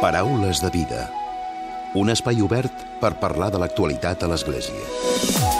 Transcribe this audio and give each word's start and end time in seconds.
Paraules 0.00 0.60
de 0.60 0.70
vida. 0.70 1.10
Un 1.94 2.10
espai 2.10 2.42
obert 2.42 2.82
per 3.00 3.14
parlar 3.22 3.52
de 3.54 3.62
l'actualitat 3.62 4.26
a 4.26 4.32
l'Església. 4.32 5.54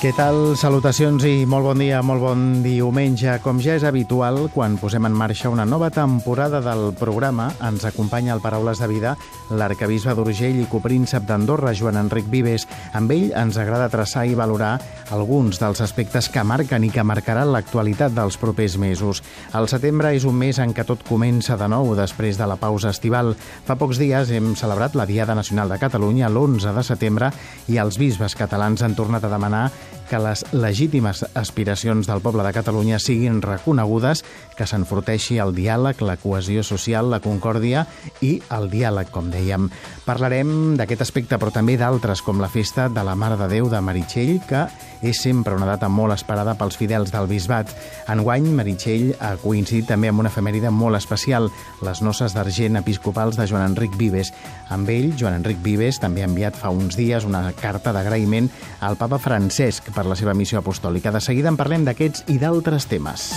Què 0.00 0.14
tal? 0.16 0.54
Salutacions 0.56 1.26
i 1.28 1.42
molt 1.44 1.66
bon 1.66 1.82
dia, 1.82 1.98
molt 2.00 2.22
bon 2.24 2.44
diumenge. 2.64 3.34
Com 3.44 3.58
ja 3.60 3.74
és 3.76 3.82
habitual, 3.84 4.46
quan 4.54 4.78
posem 4.80 5.04
en 5.04 5.12
marxa 5.12 5.50
una 5.52 5.66
nova 5.68 5.90
temporada 5.92 6.62
del 6.64 6.94
programa, 6.96 7.50
ens 7.68 7.84
acompanya 7.84 8.32
al 8.32 8.40
Paraules 8.40 8.80
de 8.80 8.88
Vida 8.88 9.12
l'arcabisbe 9.52 10.14
d'Urgell 10.16 10.62
i 10.62 10.64
copríncep 10.72 11.26
d'Andorra, 11.28 11.74
Joan 11.76 12.00
Enric 12.00 12.32
Vives. 12.32 12.64
Amb 12.96 13.12
ell 13.12 13.28
ens 13.36 13.60
agrada 13.60 13.90
traçar 13.92 14.24
i 14.24 14.32
valorar 14.38 14.78
alguns 15.10 15.58
dels 15.60 15.80
aspectes 15.84 16.28
que 16.30 16.44
marquen 16.46 16.84
i 16.86 16.90
que 16.94 17.04
marcaran 17.06 17.50
l'actualitat 17.52 18.14
dels 18.14 18.38
propers 18.40 18.76
mesos. 18.78 19.22
El 19.54 19.68
setembre 19.70 20.14
és 20.16 20.26
un 20.28 20.38
mes 20.38 20.58
en 20.62 20.74
què 20.74 20.84
tot 20.86 21.02
comença 21.06 21.58
de 21.60 21.68
nou 21.70 21.92
després 21.98 22.38
de 22.38 22.46
la 22.46 22.58
pausa 22.60 22.94
estival. 22.94 23.34
Fa 23.66 23.76
pocs 23.80 24.00
dies 24.00 24.30
hem 24.30 24.54
celebrat 24.58 24.94
la 24.98 25.08
Diada 25.10 25.34
Nacional 25.34 25.70
de 25.70 25.80
Catalunya 25.82 26.30
l'11 26.30 26.74
de 26.76 26.84
setembre 26.86 27.32
i 27.68 27.80
els 27.82 27.98
bisbes 27.98 28.38
catalans 28.38 28.82
han 28.86 28.94
tornat 28.98 29.26
a 29.26 29.32
demanar 29.32 29.64
que 30.10 30.18
les 30.18 30.42
legítimes 30.50 31.22
aspiracions 31.38 32.08
del 32.10 32.20
poble 32.20 32.42
de 32.42 32.50
Catalunya 32.52 32.98
siguin 32.98 33.38
reconegudes, 33.44 34.24
que 34.58 34.66
s'enforteixi 34.66 35.38
el 35.38 35.54
diàleg, 35.54 36.02
la 36.02 36.18
cohesió 36.18 36.64
social, 36.66 37.08
la 37.12 37.22
concòrdia 37.22 37.86
i 38.20 38.34
el 38.50 38.66
diàleg, 38.72 39.12
com 39.14 39.30
dèiem. 39.30 39.70
Parlarem 40.04 40.74
d'aquest 40.76 41.06
aspecte, 41.06 41.38
però 41.38 41.54
també 41.54 41.78
d'altres, 41.78 42.24
com 42.26 42.42
la 42.42 42.50
festa 42.50 42.88
de 42.90 43.04
la 43.06 43.14
Mare 43.14 43.38
de 43.38 43.46
Déu 43.54 43.70
de 43.70 43.80
Meritxell, 43.80 44.40
que 44.50 44.66
és 45.00 45.22
sempre 45.22 45.54
una 45.56 45.68
data 45.68 45.88
molt 45.88 46.12
esperada 46.12 46.56
pels 46.58 46.76
fidels 46.76 47.14
del 47.14 47.30
bisbat. 47.30 47.70
Enguany, 48.10 48.50
Meritxell 48.52 49.14
ha 49.22 49.36
coincidit 49.40 49.88
també 49.94 50.10
amb 50.10 50.20
una 50.20 50.32
efemèride 50.32 50.74
molt 50.74 50.98
especial, 50.98 51.48
les 51.86 52.02
noces 52.02 52.34
d'argent 52.34 52.82
episcopals 52.82 53.38
de 53.38 53.46
Joan 53.46 53.70
Enric 53.70 53.94
Vives. 53.96 54.34
Amb 54.74 54.90
ell, 54.90 55.14
Joan 55.16 55.38
Enric 55.38 55.62
Vives 55.62 56.02
també 56.02 56.26
ha 56.26 56.28
enviat 56.28 56.58
fa 56.58 56.74
uns 56.74 56.98
dies 56.98 57.24
una 57.24 57.46
carta 57.62 57.94
d'agraïment 57.94 58.50
al 58.84 58.98
papa 59.00 59.22
Francesc 59.22 59.88
per 60.00 60.08
la 60.08 60.16
seva 60.16 60.32
missió 60.32 60.62
apostòlica. 60.62 61.12
De 61.12 61.20
seguida 61.20 61.52
en 61.52 61.60
parlem 61.60 61.84
d'aquests 61.84 62.24
i 62.32 62.38
d'altres 62.40 62.88
temes. 62.88 63.28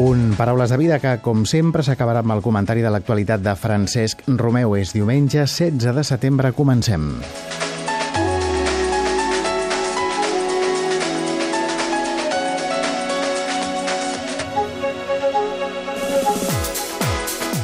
Un 0.00 0.34
Paraules 0.36 0.70
de 0.72 0.76
Vida 0.80 0.98
que, 1.00 1.18
com 1.24 1.42
sempre, 1.48 1.84
s'acabarà 1.84 2.22
amb 2.24 2.36
el 2.36 2.44
comentari 2.44 2.84
de 2.84 2.92
l'actualitat 2.92 3.44
de 3.44 3.56
Francesc 3.56 4.24
Romeu. 4.28 4.76
És 4.76 4.92
diumenge 4.96 5.44
16 5.48 5.96
de 5.96 6.04
setembre. 6.08 6.52
Comencem. 6.56 7.10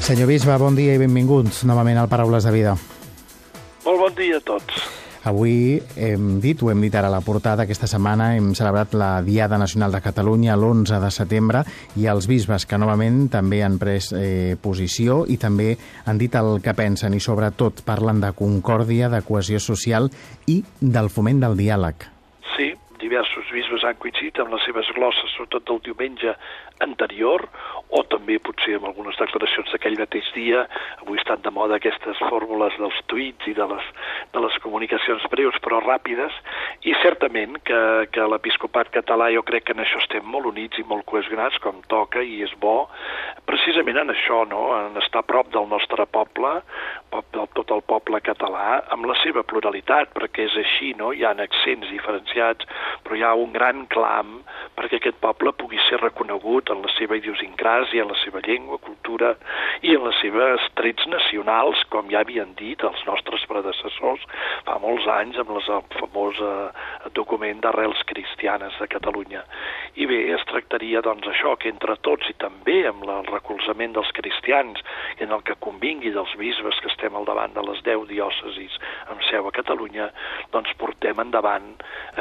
Senyor 0.07 0.29
Bisbe, 0.31 0.55
bon 0.63 0.77
dia 0.79 0.93
i 0.95 1.01
benvinguts 1.03 1.65
novament 1.67 1.97
al 1.99 2.07
Paraules 2.07 2.45
de 2.47 2.51
Vida. 2.55 2.77
Molt 3.83 3.99
bon 3.99 4.13
dia 4.15 4.37
a 4.39 4.45
tots. 4.47 4.85
Avui 5.27 5.81
hem 5.99 6.37
dit, 6.39 6.61
ho 6.63 6.71
hem 6.71 6.85
dit 6.85 6.95
ara 6.95 7.09
a 7.11 7.15
la 7.17 7.25
portada, 7.27 7.65
aquesta 7.65 7.89
setmana 7.91 8.29
hem 8.37 8.53
celebrat 8.55 8.95
la 8.95 9.09
Diada 9.27 9.59
Nacional 9.59 9.97
de 9.97 10.01
Catalunya 10.05 10.55
l'11 10.55 11.01
de 11.03 11.11
setembre 11.11 11.65
i 11.99 12.07
els 12.07 12.31
bisbes 12.31 12.69
que 12.71 12.79
novament 12.79 13.25
també 13.35 13.65
han 13.67 13.81
pres 13.83 14.13
eh, 14.15 14.55
posició 14.63 15.25
i 15.27 15.41
també 15.43 15.73
han 16.07 16.23
dit 16.23 16.39
el 16.39 16.61
que 16.63 16.79
pensen 16.79 17.19
i 17.19 17.19
sobretot 17.19 17.83
parlen 17.83 18.23
de 18.23 18.31
concòrdia, 18.31 19.11
de 19.11 19.25
cohesió 19.27 19.59
social 19.59 20.07
i 20.47 20.61
del 20.79 21.11
foment 21.11 21.43
del 21.43 21.59
diàleg. 21.59 22.07
Sí, 22.55 22.71
diversos 23.03 23.46
bisbes 23.53 23.85
han 23.87 23.99
coincidit 24.03 24.39
amb 24.43 24.55
les 24.55 24.65
seves 24.67 24.89
glosses, 24.97 25.33
sobretot 25.35 25.67
del 25.69 25.83
diumenge 25.87 26.35
anterior, 26.85 27.45
o 27.89 28.03
també 28.11 28.39
potser 28.43 28.77
amb 28.77 28.89
algunes 28.91 29.17
declaracions 29.21 29.71
d'aquell 29.73 29.99
mateix 30.01 30.29
dia. 30.35 30.65
Avui 31.01 31.21
estan 31.21 31.43
de 31.45 31.53
moda 31.55 31.79
aquestes 31.79 32.21
fórmules 32.29 32.77
dels 32.81 32.99
tuits 33.11 33.49
i 33.49 33.55
de 33.57 33.67
les, 33.71 33.91
de 34.35 34.43
les 34.45 34.59
comunicacions 34.65 35.25
breus 35.33 35.57
però 35.65 35.81
ràpides, 35.85 36.35
i 36.89 36.95
certament 37.03 37.57
que, 37.67 37.81
que 38.13 38.27
l'episcopat 38.29 38.91
català 38.95 39.31
jo 39.35 39.45
crec 39.47 39.69
que 39.69 39.77
en 39.77 39.85
això 39.85 40.03
estem 40.03 40.27
molt 40.27 40.51
units 40.53 40.83
i 40.83 40.87
molt 40.89 41.07
cohesionats, 41.09 41.61
com 41.65 41.81
toca, 41.93 42.23
i 42.23 42.43
és 42.45 42.53
bo, 42.61 42.89
precisament 43.49 44.03
en 44.03 44.13
això, 44.13 44.43
no? 44.51 44.69
en 44.77 44.99
estar 45.01 45.23
a 45.23 45.29
prop 45.29 45.53
del 45.55 45.69
nostre 45.71 46.07
poble, 46.11 46.59
del 47.33 47.49
tot 47.57 47.73
el 47.73 47.83
poble 47.87 48.21
català, 48.25 48.83
amb 48.93 49.07
la 49.09 49.17
seva 49.23 49.45
pluralitat, 49.47 50.13
perquè 50.17 50.49
és 50.51 50.59
així, 50.61 50.93
no? 50.99 51.13
hi 51.15 51.25
ha 51.25 51.33
accents 51.47 51.89
diferenciats, 51.93 52.67
però 53.07 53.17
hi 53.17 53.25
ha 53.25 53.36
un 53.39 53.53
gran 53.55 53.87
clam 53.93 54.41
perquè 54.77 55.01
aquest 55.01 55.19
poble 55.23 55.53
pugui 55.57 55.81
ser 55.87 56.01
reconegut 56.03 56.71
en 56.73 56.83
la 56.85 56.91
seva 56.97 57.17
idiosincràsia, 57.19 58.05
en 58.05 58.13
la 58.13 58.19
seva 58.23 58.43
llengua, 58.45 58.79
cultura 58.83 59.35
i 59.87 59.95
en 59.97 60.05
les 60.05 60.19
seves 60.21 60.65
trets 60.79 61.07
nacionals, 61.11 61.81
com 61.93 62.11
ja 62.13 62.23
havien 62.25 62.53
dit 62.59 62.83
els 62.85 63.03
nostres 63.09 63.45
predecessors 63.51 64.25
fa 64.67 64.79
molts 64.83 65.07
anys 65.17 65.39
amb 65.41 65.55
el 65.57 65.63
famós 65.97 66.41
eh, 66.43 67.11
document 67.17 67.63
d'arrels 67.65 68.03
cristianes 68.11 68.77
de 68.81 68.89
Catalunya. 68.91 69.43
I 69.97 70.07
bé, 70.11 70.19
es 70.35 70.45
tractaria 70.51 71.03
doncs 71.05 71.29
això, 71.31 71.55
que 71.61 71.71
entre 71.73 71.97
tots 72.07 72.29
i 72.31 72.37
també 72.41 72.83
amb 72.89 73.05
el 73.09 73.29
recolzament 73.31 73.97
dels 73.97 74.13
cristians 74.17 74.83
en 75.23 75.33
el 75.33 75.45
que 75.47 75.59
convingui 75.65 76.13
dels 76.15 76.35
bisbes 76.41 76.79
que 76.83 76.91
estem 76.93 77.17
al 77.17 77.29
davant 77.29 77.55
de 77.57 77.65
les 77.67 77.83
deu 77.87 78.05
diòcesis 78.09 78.77
amb 79.13 79.25
seu 79.31 79.49
a 79.49 79.55
Catalunya, 79.57 80.11
doncs 80.55 80.73
portem 80.81 81.21
endavant 81.23 81.73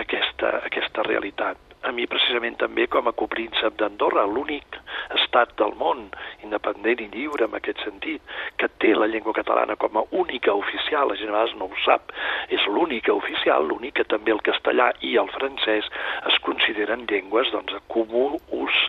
aquesta, 0.01 0.59
aquesta 0.69 1.04
realitat. 1.07 1.61
A 1.85 1.91
mi 1.93 2.07
precisament 2.09 2.55
també 2.57 2.87
com 2.89 3.05
a 3.05 3.13
copríncep 3.13 3.75
d'Andorra, 3.77 4.23
l'únic 4.25 4.77
estat 5.19 5.51
del 5.59 5.75
món 5.77 6.07
independent 6.41 7.03
i 7.03 7.09
lliure 7.13 7.45
en 7.45 7.53
aquest 7.59 7.83
sentit, 7.85 8.23
que 8.57 8.69
té 8.81 8.95
la 8.97 9.05
llengua 9.11 9.35
catalana 9.37 9.75
com 9.77 9.99
a 10.01 10.05
única 10.17 10.55
oficial, 10.57 11.11
la 11.11 11.19
gent 11.19 11.29
a 11.29 11.35
vegades 11.35 11.55
no 11.59 11.69
ho 11.69 11.79
sap, 11.83 12.09
és 12.49 12.65
l'única 12.65 13.13
oficial, 13.13 13.69
l'únic 13.69 13.99
que 13.99 14.07
també 14.15 14.33
el 14.33 14.41
castellà 14.49 14.89
i 15.05 15.13
el 15.21 15.29
francès 15.37 15.91
es 16.31 16.41
consideren 16.47 17.05
llengües 17.11 17.53
doncs, 17.53 17.77
a 17.77 17.83
comú 17.93 18.39
ús, 18.49 18.81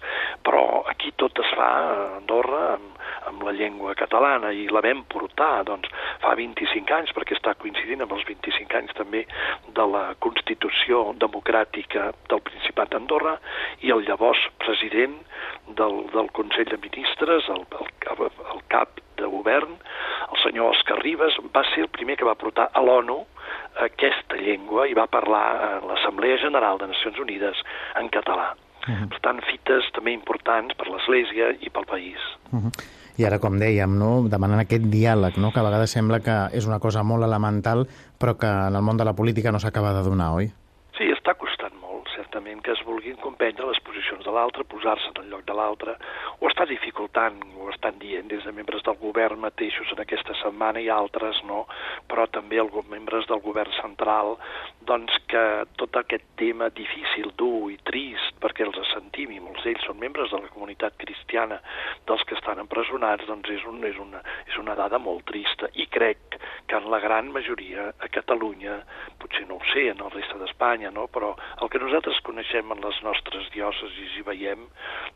però 0.49 0.65
aquí 0.89 1.13
tot 1.21 1.45
es 1.45 1.53
fa 1.59 1.69
a 1.77 1.97
Andorra 2.17 2.63
amb, 2.79 2.96
amb 3.31 3.43
la 3.47 3.55
llengua 3.57 3.95
catalana 3.99 4.53
i 4.53 4.67
la 4.73 4.83
vam 4.85 5.05
portar 5.13 5.65
doncs, 5.69 5.91
fa 6.23 6.35
25 6.39 6.95
anys 6.99 7.15
perquè 7.17 7.37
està 7.37 7.55
coincidint 7.61 8.05
amb 8.05 8.15
els 8.17 8.27
25 8.29 8.79
anys 8.81 8.97
també 8.99 9.25
de 9.79 9.87
la 9.93 10.05
Constitució 10.23 11.03
democràtica 11.23 12.11
del 12.31 12.45
Principat 12.47 12.93
d'Andorra 12.95 13.37
i 13.87 13.93
el 13.95 14.05
llavors 14.09 14.43
president 14.63 15.19
del, 15.79 16.05
del 16.13 16.31
Consell 16.37 16.71
de 16.71 16.81
Ministres, 16.83 17.49
el, 17.53 17.65
el, 18.11 18.27
el 18.27 18.63
cap 18.73 19.01
de 19.17 19.31
govern, 19.33 19.79
el 20.31 20.43
senyor 20.43 20.75
Òscar 20.75 21.01
Ribes, 21.01 21.39
va 21.55 21.65
ser 21.73 21.87
el 21.87 21.93
primer 21.93 22.19
que 22.21 22.29
va 22.29 22.37
portar 22.39 22.69
a 22.73 22.85
l'ONU 22.85 23.23
aquesta 23.87 24.39
llengua 24.41 24.87
i 24.89 24.97
va 24.97 25.09
parlar 25.11 25.47
a 25.57 25.73
l'Assemblea 25.87 26.39
General 26.45 26.81
de 26.81 26.93
Nacions 26.93 27.21
Unides 27.27 27.65
en 28.01 28.13
català. 28.13 28.55
Uh 28.87 28.95
-huh. 28.95 29.09
Per 29.09 29.21
tant, 29.21 29.41
fites 29.51 29.91
també 29.93 30.13
importants 30.13 30.75
per 30.75 30.87
l'Església 30.89 31.57
i 31.61 31.71
pel 31.71 31.87
país. 31.87 32.19
Uh 32.53 32.61
-huh. 32.61 32.73
I 33.17 33.25
ara, 33.25 33.39
com 33.39 33.59
dèiem, 33.59 33.97
no, 33.99 34.29
demanant 34.29 34.61
aquest 34.61 34.85
diàleg, 34.85 35.39
no, 35.39 35.51
que 35.51 35.61
a 35.61 35.63
vegades 35.63 35.91
sembla 35.91 36.21
que 36.21 36.49
és 36.53 36.67
una 36.67 36.79
cosa 36.79 37.03
molt 37.03 37.25
elemental, 37.25 37.89
però 38.21 38.37
que 38.37 38.47
en 38.47 38.77
el 38.77 38.83
món 38.83 38.97
de 38.97 39.05
la 39.05 39.15
política 39.15 39.53
no 39.53 39.59
s'acaba 39.59 39.95
de 39.95 40.03
donar, 40.03 40.33
oi? 40.35 40.53
Certament, 42.57 42.63
que 42.63 42.73
es 42.73 42.85
vulguin 42.85 43.17
comprendre 43.17 43.67
les 43.67 43.81
posicions 43.81 44.25
de 44.25 44.31
l'altre, 44.31 44.65
posar-se 44.65 45.11
en 45.11 45.23
el 45.23 45.31
lloc 45.31 45.45
de 45.47 45.55
l'altre, 45.55 45.97
ho 46.41 46.49
està 46.49 46.67
dificultant, 46.67 47.37
ho 47.57 47.69
estan 47.71 47.99
dient 47.99 48.29
des 48.29 48.45
de 48.45 48.53
membres 48.53 48.83
del 48.83 48.97
govern 48.97 49.41
mateixos 49.41 49.91
en 49.93 50.01
aquesta 50.01 50.35
setmana 50.43 50.81
i 50.81 50.89
altres 50.89 51.43
no, 51.45 51.67
però 52.09 52.27
també 52.29 52.59
els 52.59 52.73
membres 52.89 53.27
del 53.29 53.41
govern 53.41 53.73
central, 53.81 54.37
doncs 54.87 55.13
que 55.29 55.67
tot 55.77 55.97
aquest 55.97 56.25
tema 56.37 56.69
difícil, 56.71 57.33
dur 57.37 57.71
i 57.73 57.79
trist, 57.85 58.37
perquè 58.41 58.65
els 58.65 58.79
sentim 58.93 59.33
i 59.33 59.41
molts 59.41 59.65
d'ells 59.65 59.85
són 59.87 59.99
membres 59.99 60.31
de 60.31 60.41
la 60.41 60.53
comunitat 60.53 60.97
cristiana 60.97 61.61
dels 62.07 62.23
que 62.25 62.37
estan 62.37 62.61
empresonats, 62.63 63.27
doncs 63.27 63.51
és, 63.51 63.65
un, 63.67 63.83
és, 63.85 63.99
una, 63.99 64.23
és 64.47 64.57
una 64.63 64.77
dada 64.79 64.99
molt 64.99 65.27
trista 65.27 65.69
i 65.75 65.87
crec 65.91 66.39
que 66.67 66.77
en 66.77 66.89
la 66.91 67.01
gran 67.01 67.33
majoria 67.33 67.91
a 67.99 68.09
Catalunya 68.13 68.79
potser 69.21 69.47
no 69.49 69.59
ho 69.59 69.69
sé 69.73 69.89
en 69.91 70.01
el 70.03 70.13
resta 70.15 70.39
d'Espanya, 70.39 70.93
no? 70.95 71.07
però 71.13 71.35
el 71.61 71.71
que 71.71 71.83
nosaltres 71.83 72.21
coneixem 72.27 72.46
en 72.55 72.83
les 72.85 72.99
nostres 73.03 73.49
diòcesis 73.55 74.17
i 74.19 74.25
veiem, 74.27 74.67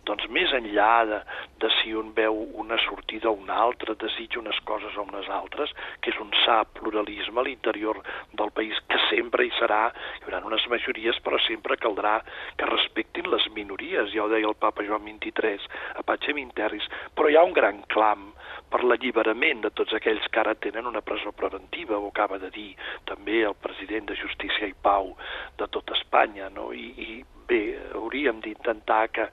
doncs 0.09 0.27
més 0.35 0.53
enllà 0.57 1.05
de, 1.09 1.21
de 1.63 1.71
si 1.79 1.95
un 1.95 2.13
veu 2.17 2.37
una 2.63 2.79
sortida 2.85 3.31
o 3.31 3.37
una 3.39 3.59
altra, 3.67 3.95
desitja 3.95 4.41
unes 4.41 4.59
coses 4.69 4.97
o 4.97 5.05
unes 5.07 5.29
altres, 5.29 5.73
que 6.01 6.11
és 6.11 6.19
un 6.23 6.33
sa 6.45 6.63
pluralisme 6.65 7.41
a 7.41 7.47
l'interior 7.47 8.01
del 8.33 8.51
país, 8.57 8.79
que 8.89 8.99
sempre 9.09 9.47
hi 9.47 9.53
serà, 9.59 9.83
hi 10.19 10.27
haurà 10.27 10.43
unes 10.51 10.67
majories, 10.73 11.21
però 11.25 11.39
sempre 11.47 11.79
caldrà 11.81 12.19
que 12.57 12.69
respectin 12.71 13.31
les 13.31 13.47
minories, 13.55 14.11
ja 14.15 14.25
ho 14.25 14.33
deia 14.33 14.49
el 14.49 14.59
papa 14.59 14.87
Joan 14.87 15.07
XXIII, 15.07 15.71
a 16.01 16.07
Pacem 16.07 16.41
Interris, 16.43 16.87
però 17.15 17.31
hi 17.31 17.39
ha 17.39 17.47
un 17.47 17.57
gran 17.57 17.85
clam 17.93 18.30
per 18.71 18.85
l'alliberament 18.87 19.65
de 19.65 19.73
tots 19.75 19.95
aquells 19.97 20.27
que 20.31 20.41
ara 20.43 20.55
tenen 20.55 20.87
una 20.87 21.03
presó 21.03 21.33
preventiva, 21.37 21.99
ho 21.99 22.09
acaba 22.09 22.39
de 22.39 22.51
dir 22.55 22.71
també 23.11 23.43
el 23.47 23.57
president 23.59 24.09
de 24.11 24.19
Justícia 24.19 24.71
i 24.71 24.77
Pau 24.87 25.15
de 25.59 25.69
tot 25.75 25.91
Espanya, 25.97 26.49
no? 26.55 26.71
I, 26.73 26.91
i 26.95 27.11
bé, 27.51 27.63
hauríem 27.99 28.41
d'intentar 28.45 29.09
que, 29.11 29.27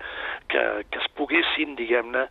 que, 0.50 0.64
que 0.90 1.04
es 1.04 1.10
poguessin, 1.20 1.76
diguem-ne, 1.78 2.26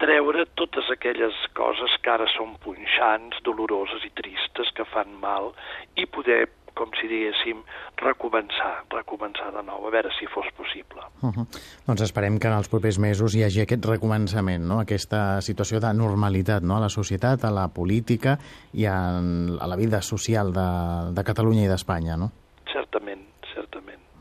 treure 0.00 0.46
totes 0.56 0.88
aquelles 0.92 1.36
coses 1.56 1.96
que 2.04 2.12
ara 2.12 2.28
són 2.32 2.54
punxants, 2.64 3.40
doloroses 3.44 4.04
i 4.08 4.12
tristes, 4.16 4.72
que 4.76 4.86
fan 4.92 5.12
mal, 5.20 5.52
i 6.00 6.06
poder 6.08 6.46
com 6.80 6.92
si 6.96 7.08
diguéssim, 7.10 7.60
recomençar, 8.00 8.86
recomençar 8.94 9.50
de 9.52 9.64
nou, 9.66 9.84
a 9.86 9.92
veure 9.92 10.12
si 10.16 10.28
fos 10.32 10.48
possible. 10.56 11.04
Uh 11.22 11.30
-huh. 11.30 11.46
Doncs 11.86 12.02
esperem 12.08 12.38
que 12.38 12.48
en 12.48 12.56
els 12.56 12.68
propers 12.68 12.98
mesos 12.98 13.34
hi 13.34 13.44
hagi 13.44 13.60
aquest 13.62 13.84
recomençament, 13.84 14.64
no? 14.64 14.80
aquesta 14.80 15.40
situació 15.40 15.80
de 15.80 15.92
normalitat 15.92 16.62
no? 16.62 16.76
a 16.76 16.80
la 16.80 16.88
societat, 16.88 17.44
a 17.44 17.50
la 17.50 17.68
política 17.68 18.38
i 18.72 18.86
a, 18.86 19.18
a 19.64 19.66
la 19.66 19.76
vida 19.76 20.00
social 20.00 20.52
de, 20.52 20.68
de 21.12 21.22
Catalunya 21.24 21.64
i 21.64 21.68
d'Espanya, 21.68 22.16
no? 22.16 22.30
Certament, 22.72 22.80
certament. 22.90 23.29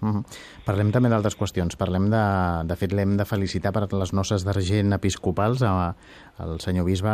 Uh 0.02 0.10
-huh. 0.10 0.24
Parlem 0.66 0.92
també 0.92 1.10
d'altres 1.10 1.38
qüestions. 1.38 1.76
Parlem 1.76 2.10
de... 2.10 2.24
De 2.66 2.76
fet, 2.76 2.94
l'hem 2.94 3.18
de 3.18 3.26
felicitar 3.26 3.72
per 3.72 3.88
les 3.92 4.14
noces 4.14 4.46
d'argent 4.46 4.94
episcopals 4.94 5.62
a, 5.64 5.96
al 6.40 6.60
senyor 6.60 6.86
bisbe, 6.86 7.12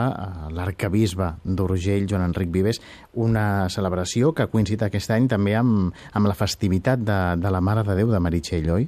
l'arcabisbe 0.51 1.35
d'Urgell, 1.43 2.07
Joan 2.09 2.25
Enric 2.29 2.51
Vives, 2.51 2.81
una 3.13 3.69
celebració 3.69 4.33
que 4.33 4.47
coincidit 4.47 4.83
aquest 4.83 5.11
any 5.11 5.27
també 5.27 5.55
amb, 5.55 5.93
amb 6.13 6.27
la 6.27 6.33
festivitat 6.33 6.99
de, 6.99 7.35
de 7.37 7.51
la 7.51 7.61
Mare 7.61 7.83
de 7.83 7.95
Déu 7.95 8.11
de 8.11 8.19
Meritxell, 8.19 8.69
oi? 8.69 8.87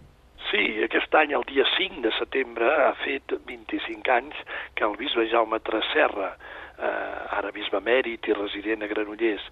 Sí, 0.52 0.64
aquest 0.84 1.14
any, 1.16 1.34
el 1.34 1.44
dia 1.50 1.66
5 1.78 2.02
de 2.02 2.12
setembre, 2.20 2.70
ha 2.88 2.94
fet 3.04 3.34
25 3.48 4.12
anys 4.12 4.36
que 4.76 4.86
el 4.86 4.96
bisbe 4.98 5.28
Jaume 5.32 5.60
Tresserra, 5.60 6.36
eh, 6.78 7.38
ara 7.40 7.52
bisbe 7.52 7.82
mèrit 7.84 8.28
i 8.30 8.36
resident 8.38 8.86
a 8.86 8.88
Granollers, 8.92 9.44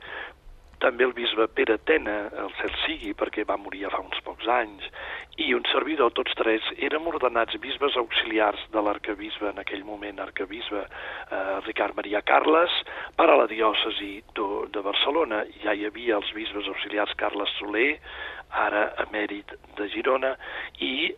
també 0.83 1.05
el 1.07 1.13
bisbe 1.15 1.47
Pere 1.55 1.77
Tena, 1.87 2.15
el 2.43 2.51
cel 2.59 2.73
sigui, 2.85 3.13
perquè 3.17 3.45
va 3.47 3.57
morir 3.61 3.85
fa 3.93 4.01
uns 4.03 4.19
pocs 4.25 4.47
anys, 4.49 4.85
i 5.41 5.49
un 5.53 5.65
servidor, 5.67 6.13
tots 6.15 6.35
tres, 6.39 6.63
érem 6.87 7.07
ordenats 7.11 7.57
bisbes 7.63 7.97
auxiliars 7.99 8.61
de 8.71 8.83
l'arcabisbe, 8.83 9.49
en 9.51 9.59
aquell 9.59 9.83
moment 9.87 10.21
arcabisbe 10.23 10.85
eh, 10.85 11.59
Ricard 11.65 11.97
Maria 11.99 12.21
Carles, 12.23 12.71
per 13.19 13.27
a 13.29 13.35
la 13.41 13.49
diòcesi 13.51 14.13
de, 14.37 14.47
de 14.71 14.85
Barcelona. 14.85 15.43
Ja 15.65 15.75
hi 15.75 15.85
havia 15.89 16.21
els 16.21 16.31
bisbes 16.37 16.71
auxiliars 16.71 17.15
Carles 17.19 17.51
Soler, 17.59 17.97
ara 18.65 18.87
emèrit 19.07 19.51
de 19.75 19.89
Girona, 19.91 20.35
i 20.79 21.11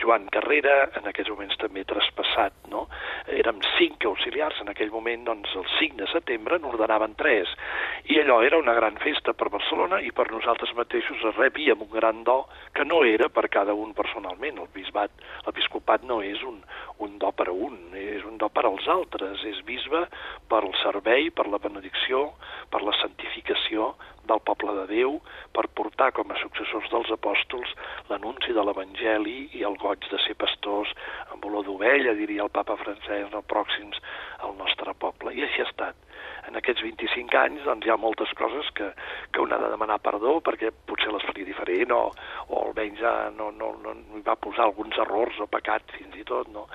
Joan 0.00 0.26
Carrera, 0.32 0.90
en 0.98 1.06
aquests 1.10 1.30
moments 1.32 1.58
també 1.60 1.84
traspassat, 1.88 2.54
no? 2.72 2.86
Érem 3.32 3.60
cinc 3.76 4.06
auxiliars, 4.08 4.60
en 4.62 4.70
aquell 4.72 4.92
moment, 4.94 5.24
doncs, 5.28 5.54
el 5.58 5.66
5 5.78 6.00
de 6.00 6.08
setembre 6.12 6.58
n'ordenaven 6.62 7.16
tres. 7.20 7.52
I 8.12 8.20
allò 8.22 8.40
era 8.46 8.58
una 8.58 8.74
gran 8.74 8.98
festa 9.02 9.34
per 9.34 9.50
Barcelona 9.54 10.00
i 10.02 10.12
per 10.14 10.28
nosaltres 10.30 10.74
mateixos 10.78 11.22
es 11.30 11.38
rebíem 11.38 11.82
un 11.86 11.92
gran 11.92 12.24
do 12.26 12.42
que 12.74 12.84
no 12.84 13.02
era 13.04 13.28
per 13.28 13.48
cada 13.52 13.74
un 13.74 13.94
personalment. 13.94 14.58
El 14.62 14.72
bisbat, 14.74 15.10
l'episcopat 15.46 16.04
no 16.08 16.20
és 16.22 16.42
un, 16.42 16.60
un 17.04 17.18
do 17.20 17.30
per 17.36 17.48
a 17.50 17.54
un, 17.54 17.76
és 17.96 18.24
un 18.24 18.38
do 18.40 18.48
per 18.52 18.64
als 18.68 18.86
altres. 18.88 19.42
És 19.48 19.62
bisbe 19.68 20.04
per 20.50 20.62
al 20.62 20.74
servei, 20.82 21.30
per 21.30 21.46
la 21.52 21.60
benedicció, 21.62 22.30
per 22.72 22.82
la 22.84 22.94
santificació 23.00 23.92
del 24.26 24.40
poble 24.46 24.74
de 24.80 24.86
Déu, 24.90 25.18
per 25.54 25.66
portar 25.78 26.10
com 26.16 26.32
a 26.32 26.40
successors 26.40 26.88
dels 26.92 27.12
apòstols 27.14 27.74
l'anunci 28.10 28.56
de 28.56 28.64
l'Evangeli 28.64 29.38
i 29.58 29.62
el 29.68 29.78
goig 29.82 30.08
de 30.10 30.18
ser 30.24 30.34
pastors 30.40 30.92
amb 31.30 31.44
olor 31.46 31.66
d'ovella, 31.68 32.16
diria 32.18 32.46
el 32.46 32.54
papa 32.54 32.78
francès, 32.80 33.30
no 33.32 33.44
pròxims 33.46 34.02
al 34.42 34.56
nostre 34.58 34.96
poble. 34.98 35.34
I 35.36 35.46
així 35.46 35.62
ha 35.62 35.70
estat 35.70 36.05
en 36.48 36.58
aquests 36.58 36.82
25 36.84 37.38
anys 37.40 37.64
doncs, 37.66 37.86
hi 37.86 37.92
ha 37.92 37.98
moltes 38.00 38.32
coses 38.38 38.68
que, 38.76 38.90
que 39.32 39.42
un 39.42 39.52
ha 39.52 39.60
de 39.62 39.70
demanar 39.72 39.98
perdó 40.04 40.38
perquè 40.44 40.72
potser 40.88 41.12
les 41.14 41.24
faria 41.26 41.48
diferent 41.48 41.94
o, 41.96 42.02
o 42.48 42.60
almenys 42.62 43.00
ja 43.00 43.14
no, 43.34 43.50
no, 43.54 43.72
no, 43.82 43.94
no 43.98 44.18
hi 44.18 44.24
va 44.26 44.36
posar 44.40 44.66
alguns 44.66 44.98
errors 45.02 45.38
o 45.42 45.48
pecats 45.50 45.96
fins 45.96 46.16
i 46.18 46.24
tot, 46.28 46.50
no? 46.54 46.66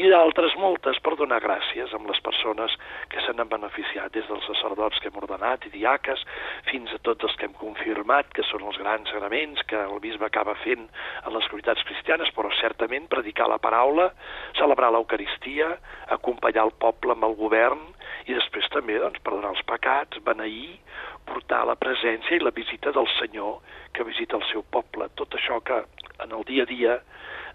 I 0.00 0.08
d'altres 0.10 0.56
moltes 0.60 0.98
per 1.04 1.16
donar 1.18 1.40
gràcies 1.42 1.92
amb 1.96 2.08
les 2.10 2.20
persones 2.24 2.76
que 3.12 3.22
se 3.24 3.34
n'han 3.34 3.50
beneficiat, 3.50 4.12
des 4.14 4.26
dels 4.30 4.46
sacerdots 4.48 5.00
que 5.00 5.10
hem 5.10 5.20
ordenat 5.22 5.66
i 5.66 5.72
diaques, 5.74 6.22
fins 6.70 6.92
a 6.94 7.00
tots 7.06 7.28
els 7.28 7.36
que 7.38 7.48
hem 7.48 7.56
confirmat, 7.58 8.30
que 8.36 8.46
són 8.48 8.66
els 8.68 8.78
grans 8.80 9.10
sagraments 9.10 9.64
que 9.70 9.78
el 9.80 9.98
bisbe 10.02 10.26
acaba 10.26 10.56
fent 10.64 10.86
en 10.86 11.34
les 11.34 11.48
comunitats 11.50 11.84
cristianes, 11.88 12.30
però 12.36 12.52
certament 12.60 13.08
predicar 13.10 13.48
la 13.50 13.60
paraula, 13.62 14.10
celebrar 14.58 14.92
l'Eucaristia, 14.94 15.72
acompanyar 16.18 16.68
el 16.68 16.76
poble 16.82 17.16
amb 17.16 17.26
el 17.30 17.36
govern, 17.38 17.82
i 18.26 18.36
després 18.36 18.68
també 18.74 18.98
doncs, 19.00 19.22
perdonar 19.24 19.54
els 19.54 19.64
pecats, 19.68 20.20
beneir, 20.26 20.78
portar 21.28 21.64
la 21.68 21.78
presència 21.78 22.36
i 22.36 22.44
la 22.44 22.54
visita 22.54 22.92
del 22.96 23.08
Senyor 23.18 23.60
que 23.94 24.06
visita 24.06 24.38
el 24.38 24.46
seu 24.50 24.62
poble. 24.62 25.10
Tot 25.20 25.34
això 25.38 25.60
que 25.64 25.82
en 26.20 26.32
el 26.36 26.44
dia 26.48 26.66
a 26.66 26.70
dia 26.70 26.98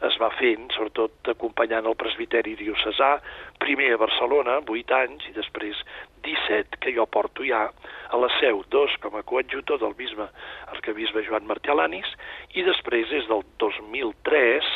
es 0.04 0.18
va 0.20 0.30
fent, 0.36 0.68
sobretot 0.76 1.30
acompanyant 1.32 1.88
el 1.88 1.96
presbiteri 2.00 2.56
diocesà, 2.60 3.16
primer 3.64 3.94
a 3.94 4.00
Barcelona, 4.02 4.58
8 4.68 4.98
anys, 4.98 5.28
i 5.30 5.36
després 5.38 5.80
17, 6.26 6.82
que 6.84 6.94
jo 6.96 7.06
porto 7.08 7.46
ja 7.48 7.64
a 7.66 8.20
la 8.20 8.30
seu, 8.40 8.64
dos 8.74 8.96
com 9.04 9.16
a 9.16 9.24
coadjutor 9.24 9.80
del 9.82 9.96
bisbe, 9.98 10.28
arcabisbe 10.74 11.24
Joan 11.28 11.48
Martí 11.48 11.72
Alanis, 11.72 12.12
i 12.56 12.66
després 12.68 13.08
des 13.14 13.30
del 13.32 13.46
2003, 13.62 14.74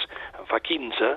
fa 0.49 0.61
15, 0.63 1.11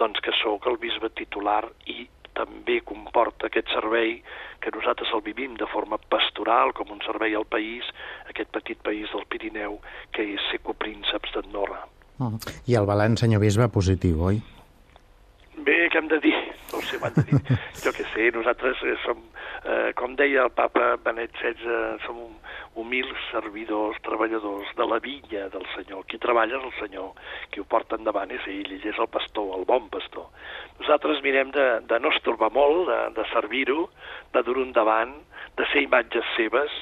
doncs 0.00 0.20
que 0.24 0.34
sóc 0.42 0.66
el 0.70 0.80
bisbe 0.82 1.12
titular 1.14 1.62
i 1.86 2.08
també 2.34 2.80
comporta 2.84 3.48
aquest 3.48 3.70
servei 3.72 4.18
que 4.60 4.72
nosaltres 4.74 5.10
el 5.14 5.22
vivim 5.22 5.56
de 5.60 5.66
forma 5.72 5.98
pastoral, 6.12 6.72
com 6.72 6.90
un 6.90 7.02
servei 7.06 7.34
al 7.34 7.46
país, 7.46 7.88
aquest 8.28 8.50
petit 8.50 8.80
país 8.82 9.10
del 9.12 9.26
Pirineu, 9.28 9.80
que 10.12 10.26
és 10.34 10.50
ser 10.50 10.62
coprínceps 10.62 11.34
d'Andorra. 11.34 11.84
-huh. 12.18 12.38
I 12.66 12.74
el 12.74 12.86
balanç, 12.86 13.20
senyor 13.20 13.40
bisbe, 13.40 13.68
positiu, 13.68 14.20
oi? 14.22 14.40
Bé, 15.64 15.88
què 15.90 15.98
hem 15.98 16.08
de 16.08 16.18
dir? 16.20 16.34
No 16.72 16.80
sé, 16.82 16.98
m'han 16.98 17.14
de 17.14 17.22
dir. 17.28 17.40
jo 17.84 17.92
què 17.94 18.06
sé, 18.12 18.30
nosaltres 18.34 18.80
eh, 18.82 18.96
som, 19.04 19.20
eh, 19.64 19.92
com 19.98 20.16
deia 20.18 20.44
el 20.44 20.50
papa 20.50 20.96
Benet 21.04 21.34
XVI, 21.40 22.00
som 22.06 22.18
humils 22.74 23.20
servidors, 23.30 23.98
treballadors 24.06 24.70
de 24.78 24.86
la 24.90 24.98
vinya 25.02 25.46
del 25.52 25.66
Senyor. 25.74 26.04
Qui 26.10 26.20
treballa 26.22 26.58
és 26.58 26.66
el 26.68 26.74
Senyor, 26.80 27.12
qui 27.50 27.62
ho 27.62 27.66
porta 27.70 27.98
endavant 27.98 28.32
és 28.34 28.46
ell, 28.50 28.72
ell 28.76 28.88
és 28.90 28.98
el 28.98 29.10
pastor, 29.12 29.52
el 29.58 29.66
bon 29.68 29.88
pastor. 29.92 30.26
Nosaltres 30.80 31.22
mirem 31.26 31.52
de, 31.54 31.66
de 31.88 32.00
no 32.02 32.12
estorbar 32.14 32.50
molt, 32.54 32.88
de, 32.90 33.00
de 33.20 33.28
servir-ho, 33.32 33.88
de 34.34 34.44
dur 34.46 34.58
endavant, 34.64 35.14
de 35.58 35.66
ser 35.72 35.84
imatges 35.86 36.26
seves 36.36 36.72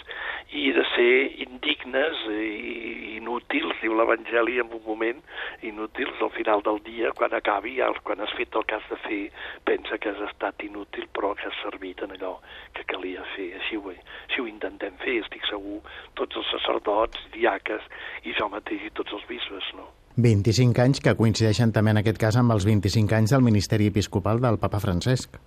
i 0.52 0.70
de 0.76 0.84
ser 0.92 1.12
indignes 1.44 2.18
i 2.28 3.16
inútils, 3.16 3.78
diu 3.80 3.94
l'Evangeli 3.96 4.58
en 4.60 4.72
un 4.74 4.82
moment, 4.84 5.20
inútils 5.64 6.20
al 6.20 6.32
final 6.34 6.62
del 6.66 6.80
dia, 6.84 7.12
quan 7.16 7.32
acabi, 7.36 7.78
quan 8.04 8.20
has 8.20 8.34
fet 8.36 8.54
el 8.58 8.66
que 8.68 8.76
has 8.76 8.88
de 8.90 8.98
fer, 9.06 9.22
pensa 9.64 9.98
que 9.98 10.12
has 10.12 10.20
estat 10.28 10.60
inútil 10.66 11.08
però 11.14 11.32
que 11.38 11.48
has 11.48 11.62
servit 11.62 12.02
en 12.04 12.12
allò 12.16 12.34
que 12.76 12.84
calia 12.84 13.24
fer. 13.36 13.52
Així 13.60 13.80
ho, 13.80 13.94
així 13.94 14.42
ho 14.42 14.48
intentem 14.50 14.98
fer, 15.04 15.20
estic 15.22 15.46
segur, 15.48 15.80
tots 16.18 16.36
els 16.36 16.52
sacerdots, 16.52 17.26
diaques 17.32 17.88
i 18.28 18.36
jo 18.36 18.50
mateix 18.52 18.88
i 18.88 18.94
tots 18.96 19.16
els 19.16 19.26
bisbes, 19.30 19.72
no? 19.78 19.88
25 20.16 20.76
anys 20.82 21.00
que 21.00 21.16
coincideixen 21.16 21.72
també 21.72 21.94
en 21.94 22.02
aquest 22.02 22.18
cas 22.20 22.36
amb 22.36 22.52
els 22.52 22.66
25 22.68 23.16
anys 23.16 23.32
del 23.32 23.44
ministeri 23.46 23.88
episcopal 23.88 24.42
del 24.44 24.60
papa 24.60 24.80
Francesc. 24.82 25.38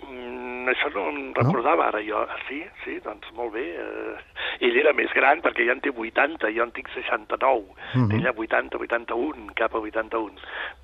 Mm, 0.00 0.64
això 0.72 0.88
no 0.94 1.07
em 1.28 1.36
recordava 1.36 1.84
no? 1.84 1.88
ara 1.92 2.02
jo. 2.04 2.24
Sí, 2.48 2.62
sí, 2.84 2.98
doncs 3.04 3.30
molt 3.36 3.54
bé. 3.54 3.66
Eh, 3.78 4.66
ell 4.68 4.80
era 4.80 4.94
més 4.96 5.12
gran 5.16 5.42
perquè 5.44 5.68
ja 5.68 5.76
en 5.76 5.82
té 5.84 5.92
80, 5.94 6.50
jo 6.56 6.66
en 6.66 6.74
tinc 6.76 6.90
69. 6.94 7.68
Uh 7.68 8.02
-huh. 8.02 8.10
Ella 8.18 8.34
80, 8.34 8.78
81, 8.78 9.52
cap 9.54 9.74
a 9.74 9.78
81. 9.78 10.34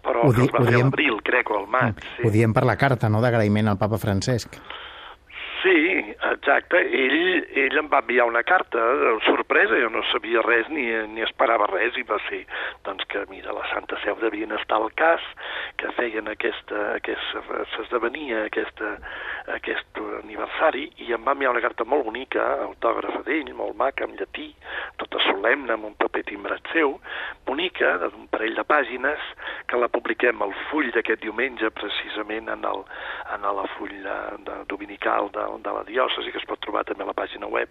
Però 0.04 0.24
ho, 0.24 0.32
di, 0.32 0.44
es 0.44 0.52
va 0.52 0.64
fer 0.64 0.74
diem... 0.74 0.86
l'abril, 0.86 1.20
crec, 1.22 1.50
o 1.50 1.58
al 1.58 1.66
maig. 1.66 1.96
Mm, 1.96 2.16
sí. 2.16 2.22
Ho 2.26 2.30
diem 2.30 2.52
per 2.52 2.64
la 2.64 2.76
carta, 2.76 3.08
no?, 3.08 3.20
d'agraïment 3.20 3.68
al 3.68 3.78
papa 3.78 3.98
Francesc. 3.98 4.60
Sí, 5.64 6.14
exacte. 6.28 6.76
Ell, 6.92 7.46
ell 7.56 7.78
em 7.80 7.86
va 7.88 8.02
enviar 8.02 8.26
una 8.28 8.42
carta, 8.44 8.82
sorpresa, 9.24 9.78
jo 9.80 9.88
no 9.88 10.02
sabia 10.10 10.42
res 10.44 10.68
ni, 10.68 10.84
ni 11.14 11.24
esperava 11.24 11.64
res, 11.70 11.96
i 11.96 12.04
va 12.04 12.18
ser 12.26 12.42
doncs, 12.84 13.06
que, 13.08 13.22
mira, 13.30 13.54
la 13.56 13.64
Santa 13.70 13.96
Seu 14.02 14.18
devien 14.20 14.52
estar 14.52 14.76
al 14.76 14.92
cas, 14.92 15.24
que 15.80 15.88
feien 15.96 16.28
aquesta, 16.28 16.82
aquesta 16.98 17.62
s'esdevenia 17.72 18.42
aquesta, 18.50 18.90
aquest 19.54 20.02
aniversari, 20.18 20.84
i 21.06 21.16
em 21.16 21.24
va 21.24 21.32
enviar 21.32 21.54
una 21.54 21.64
carta 21.64 21.88
molt 21.88 22.04
bonica, 22.10 22.44
autògrafa 22.66 23.22
d'ell, 23.24 23.54
molt 23.56 23.72
maca, 23.80 24.04
en 24.04 24.18
llatí, 24.20 24.50
tota 25.00 25.22
solemne, 25.24 25.78
amb 25.78 25.88
un 25.88 25.96
paper 25.96 26.26
timbrat 26.28 26.68
seu, 26.74 26.98
bonica, 27.48 27.94
d'un 28.04 28.28
parell 28.28 28.60
de 28.60 28.66
pàgines, 28.68 29.32
que 29.72 29.80
la 29.80 29.88
publiquem 29.88 30.44
al 30.44 30.52
full 30.68 30.92
d'aquest 30.92 31.24
diumenge, 31.24 31.72
precisament 31.72 32.52
en, 32.52 32.68
el, 32.68 32.84
en 33.32 33.48
la 33.48 33.66
full 33.78 33.96
de, 34.04 34.60
dominical 34.68 35.32
de, 35.32 35.53
de 35.62 35.74
la 35.76 35.84
diòcesi, 35.84 36.32
que 36.32 36.38
es 36.38 36.48
pot 36.48 36.60
trobar 36.60 36.84
també 36.84 37.04
a 37.04 37.06
la 37.06 37.16
pàgina 37.16 37.46
web, 37.46 37.68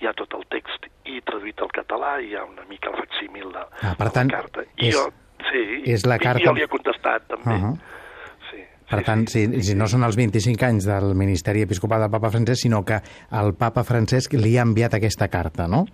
hi 0.00 0.06
ha 0.06 0.12
tot 0.12 0.34
el 0.34 0.44
text 0.54 0.86
i 1.04 1.20
traduït 1.26 1.60
al 1.60 1.72
català, 1.74 2.18
hi 2.20 2.34
ha 2.36 2.44
una 2.44 2.64
mica 2.68 2.90
el 2.90 2.96
facsímil 3.02 3.52
de, 3.52 3.64
ah, 3.82 3.94
per 3.98 4.10
tant, 4.10 4.28
de 4.28 4.36
la 4.36 4.42
carta. 4.42 4.66
I 4.76 4.88
és, 4.88 4.94
jo, 4.94 5.10
sí, 5.50 5.64
és 5.96 6.06
la 6.06 6.18
carta... 6.18 6.42
i 6.42 6.46
jo 6.46 6.54
li 6.54 6.62
he 6.62 6.70
contestat 6.70 7.28
també. 7.28 7.58
Uh 7.58 7.68
-huh. 7.68 7.76
Per 8.90 9.00
tant, 9.02 9.24
si, 9.26 9.46
si 9.64 9.74
no 9.74 9.86
són 9.90 10.04
els 10.04 10.16
25 10.18 10.66
anys 10.66 10.86
del 10.86 11.14
Ministeri 11.16 11.64
Episcopal 11.64 12.04
del 12.04 12.12
papa 12.12 12.30
Francesc, 12.30 12.66
sinó 12.66 12.84
que 12.84 13.00
el 13.40 13.54
papa 13.58 13.82
Francesc 13.82 14.34
li 14.34 14.58
ha 14.58 14.66
enviat 14.68 14.94
aquesta 14.94 15.28
carta, 15.32 15.66
no? 15.66 15.86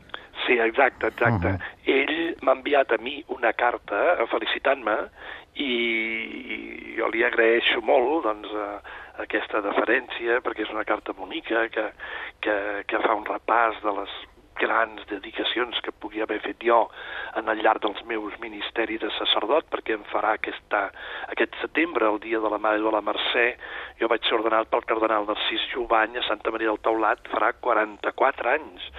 Sí, 0.46 0.58
exacte, 0.58 1.06
exacte. 1.06 1.48
Uh 1.48 1.54
-huh. 1.54 1.60
Ell 1.86 2.36
m'ha 2.42 2.52
enviat 2.52 2.92
a 2.92 2.98
mi 2.98 3.22
una 3.28 3.52
carta 3.52 4.26
felicitant-me 4.30 4.96
i 5.54 6.94
jo 6.98 7.08
li 7.08 7.24
agraeixo 7.24 7.80
molt 7.80 8.24
doncs, 8.24 8.48
eh, 8.48 8.78
aquesta 9.22 9.62
deferència 9.64 10.40
perquè 10.44 10.66
és 10.66 10.74
una 10.74 10.86
carta 10.88 11.14
bonica 11.16 11.68
que, 11.74 11.86
que, 12.44 12.56
que 12.86 13.02
fa 13.06 13.16
un 13.18 13.26
repàs 13.28 13.80
de 13.84 13.96
les 14.00 14.18
grans 14.60 15.00
dedicacions 15.08 15.78
que 15.80 15.94
pugui 16.02 16.20
haver 16.22 16.38
fet 16.44 16.60
jo 16.64 16.82
en 17.38 17.48
el 17.48 17.62
llarg 17.64 17.80
dels 17.84 18.00
meus 18.08 18.36
ministeris 18.42 19.00
de 19.00 19.10
sacerdot, 19.16 19.68
perquè 19.72 19.96
em 19.96 20.04
farà 20.12 20.34
aquesta, 20.36 20.82
aquest 21.32 21.56
setembre, 21.62 22.08
el 22.12 22.20
dia 22.22 22.42
de 22.42 22.50
la 22.52 22.60
Mare 22.62 22.82
de 22.84 22.92
la 22.92 23.02
Mercè, 23.04 23.46
jo 24.00 24.10
vaig 24.12 24.26
ser 24.26 24.36
ordenat 24.38 24.68
pel 24.72 24.84
cardenal 24.90 25.28
Narcís 25.28 25.64
Jovany 25.72 26.18
a 26.20 26.26
Santa 26.28 26.52
Maria 26.52 26.72
del 26.72 26.82
Taulat, 26.84 27.24
farà 27.32 27.52
44 27.68 28.52
anys 28.56 28.90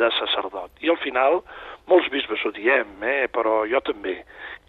de 0.00 0.10
sacerdot. 0.18 0.74
I 0.82 0.90
al 0.90 0.98
final, 1.04 1.42
molts 1.90 2.10
bisbes 2.10 2.42
ho 2.44 2.54
diem, 2.56 2.96
eh, 3.06 3.28
però 3.30 3.62
jo 3.70 3.82
també, 3.86 4.18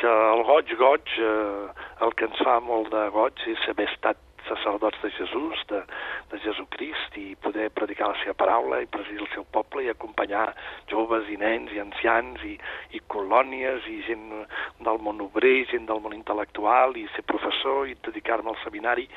que 0.01 0.12
el 0.35 0.45
goig, 0.45 0.75
goig, 0.77 1.17
eh, 1.17 1.89
el 2.05 2.13
que 2.13 2.29
ens 2.29 2.45
fa 2.45 2.59
molt 2.62 2.93
de 2.93 3.07
goig 3.15 3.47
és 3.50 3.69
haver 3.71 3.89
estat 3.89 4.21
sacerdots 4.48 5.02
de 5.04 5.12
Jesús, 5.18 5.62
de, 5.70 5.82
de 6.32 6.40
Jesucrist, 6.44 7.18
i 7.22 7.36
poder 7.42 7.70
predicar 7.75 8.12
la 8.12 8.20
seva 8.22 8.36
paraula 8.38 8.82
i 8.84 8.90
presidir 8.92 9.24
el 9.24 9.32
seu 9.34 9.46
poble 9.56 9.86
i 9.86 9.92
acompanyar 9.94 10.48
joves 10.92 11.30
i 11.32 11.38
nens 11.42 11.74
i 11.75 11.82
ancians 11.84 12.44
i, 12.48 12.56
i 12.98 13.02
colònies 13.12 13.88
i 13.92 14.02
gent 14.08 14.28
del 14.86 15.02
món 15.02 15.24
obrer, 15.25 15.66
gent 15.72 15.88
del 15.90 16.04
món 16.04 16.16
intel·lectual 16.18 16.98
i 17.00 17.08
ser 17.16 17.25
professor 17.30 17.90
i 17.90 17.98
dedicar-me 18.06 18.54
al 18.54 18.62
seminari 18.64 19.10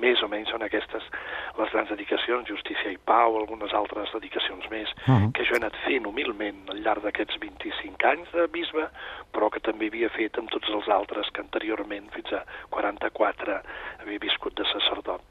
més 0.00 0.22
o 0.22 0.28
menys 0.28 0.50
són 0.50 0.62
aquestes 0.62 1.04
les 1.58 1.70
grans 1.72 1.90
dedicacions, 1.92 2.48
Justícia 2.48 2.90
i 2.92 2.98
Pau, 2.98 3.36
algunes 3.38 3.72
altres 3.72 4.10
dedicacions 4.14 4.66
més, 4.70 4.90
uh 5.06 5.14
-huh. 5.14 5.32
que 5.32 5.44
jo 5.44 5.54
he 5.54 5.60
anat 5.62 5.76
fent 5.86 6.06
humilment 6.06 6.70
al 6.70 6.82
llarg 6.82 7.02
d'aquests 7.02 7.38
25 7.40 8.06
anys 8.12 8.28
de 8.32 8.46
bisbe, 8.48 8.88
però 9.32 9.50
que 9.50 9.60
també 9.60 9.86
havia 9.86 10.08
fet 10.08 10.38
amb 10.38 10.50
tots 10.50 10.68
els 10.68 10.88
altres 10.88 11.30
que 11.32 11.40
anteriorment, 11.40 12.10
fins 12.10 12.32
a 12.32 12.44
44, 12.70 13.62
havia 14.02 14.18
viscut 14.18 14.54
de 14.54 14.64
sacerdot. 14.64 15.22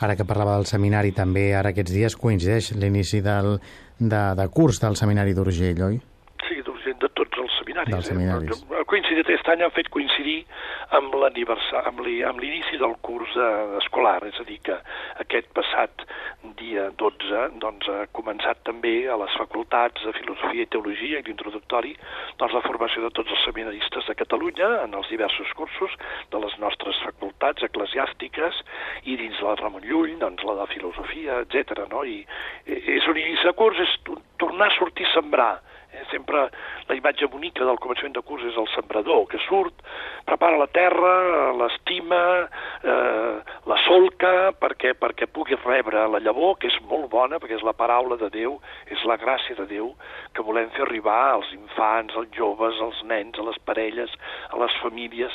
Ara 0.00 0.16
que 0.16 0.24
parlava 0.24 0.56
del 0.56 0.66
seminari, 0.66 1.12
també 1.12 1.54
ara 1.54 1.70
aquests 1.70 1.92
dies 1.92 2.16
coincideix 2.16 2.72
l'inici 2.72 3.20
del, 3.20 3.60
de, 3.98 4.22
de 4.38 4.48
curs 4.48 4.80
del 4.80 4.96
seminari 4.96 5.34
d'Urgell, 5.34 5.82
oi? 5.82 6.00
Sí, 6.48 6.62
d'Urgell, 6.64 6.98
de 6.98 7.08
tots 7.08 7.38
els 7.38 7.58
seminaris. 7.84 8.48
Dels 8.48 8.60
seminaris. 8.60 8.62
Eh? 8.80 8.84
Coincidit 8.90 9.28
aquest 9.28 9.48
any 9.52 9.62
han 9.64 9.74
fet 9.74 9.88
coincidir 9.92 10.42
amb 10.96 11.14
l'inici 12.42 12.78
del 12.80 12.94
curs 13.04 13.34
eh, 13.36 13.78
escolar, 13.80 14.20
és 14.28 14.38
a 14.40 14.46
dir, 14.48 14.58
que 14.66 14.76
aquest 15.24 15.50
passat 15.56 16.04
dia 16.58 16.88
12 16.98 17.42
doncs, 17.62 17.88
ha 17.88 18.06
començat 18.16 18.60
també 18.66 19.08
a 19.10 19.16
les 19.20 19.34
facultats 19.38 20.04
de 20.06 20.14
Filosofia 20.18 20.66
i 20.66 20.70
Teologia 20.72 21.20
i 21.20 21.26
d'introductori 21.26 21.94
doncs, 22.38 22.54
la 22.54 22.64
formació 22.66 23.04
de 23.06 23.12
tots 23.14 23.32
els 23.32 23.44
seminaristes 23.46 24.08
de 24.08 24.16
Catalunya 24.18 24.70
en 24.84 24.94
els 24.98 25.10
diversos 25.12 25.52
cursos 25.58 25.96
de 26.32 26.42
les 26.42 26.56
nostres 26.62 26.98
facultats 27.06 27.64
eclesiàstiques 27.68 28.62
i 29.08 29.18
dins 29.20 29.40
la 29.44 29.56
Ramon 29.60 29.86
Llull, 29.88 30.16
doncs, 30.20 30.44
la 30.46 30.58
de 30.62 30.70
Filosofia, 30.74 31.42
etc. 31.46 31.86
No? 31.90 32.04
I 32.04 32.22
és 32.66 33.06
un 33.08 33.18
inici 33.18 33.46
de 33.46 33.54
curs, 33.56 33.80
és 33.82 33.98
tornar 34.40 34.70
a 34.70 34.76
sortir 34.76 35.08
a 35.08 35.14
sembrar, 35.16 35.52
Eh, 35.62 35.71
sempre 36.10 36.48
la 36.88 36.96
imatge 36.96 37.26
bonica 37.30 37.64
del 37.64 37.80
començament 37.82 38.14
de 38.16 38.22
curs 38.26 38.44
és 38.48 38.56
el 38.60 38.68
sembrador, 38.74 39.26
que 39.30 39.40
surt, 39.46 39.74
prepara 40.28 40.58
la 40.60 40.68
terra, 40.72 41.12
l'estima, 41.56 42.20
eh, 42.82 43.34
la 43.68 43.78
solca, 43.86 44.52
perquè, 44.58 44.94
perquè 44.98 45.28
pugui 45.28 45.58
rebre 45.64 46.06
la 46.08 46.20
llavor, 46.22 46.56
que 46.58 46.68
és 46.68 46.78
molt 46.88 47.10
bona, 47.12 47.40
perquè 47.40 47.58
és 47.58 47.66
la 47.66 47.76
paraula 47.76 48.18
de 48.20 48.30
Déu, 48.32 48.58
és 48.92 49.04
la 49.08 49.18
gràcia 49.20 49.56
de 49.58 49.66
Déu, 49.70 49.92
que 50.32 50.44
volem 50.44 50.70
fer 50.76 50.84
arribar 50.86 51.20
als 51.32 51.52
infants, 51.56 52.14
als 52.16 52.32
joves, 52.36 52.80
als 52.80 53.02
nens, 53.08 53.38
a 53.38 53.46
les 53.46 53.58
parelles, 53.66 54.12
a 54.50 54.60
les 54.60 54.76
famílies. 54.82 55.34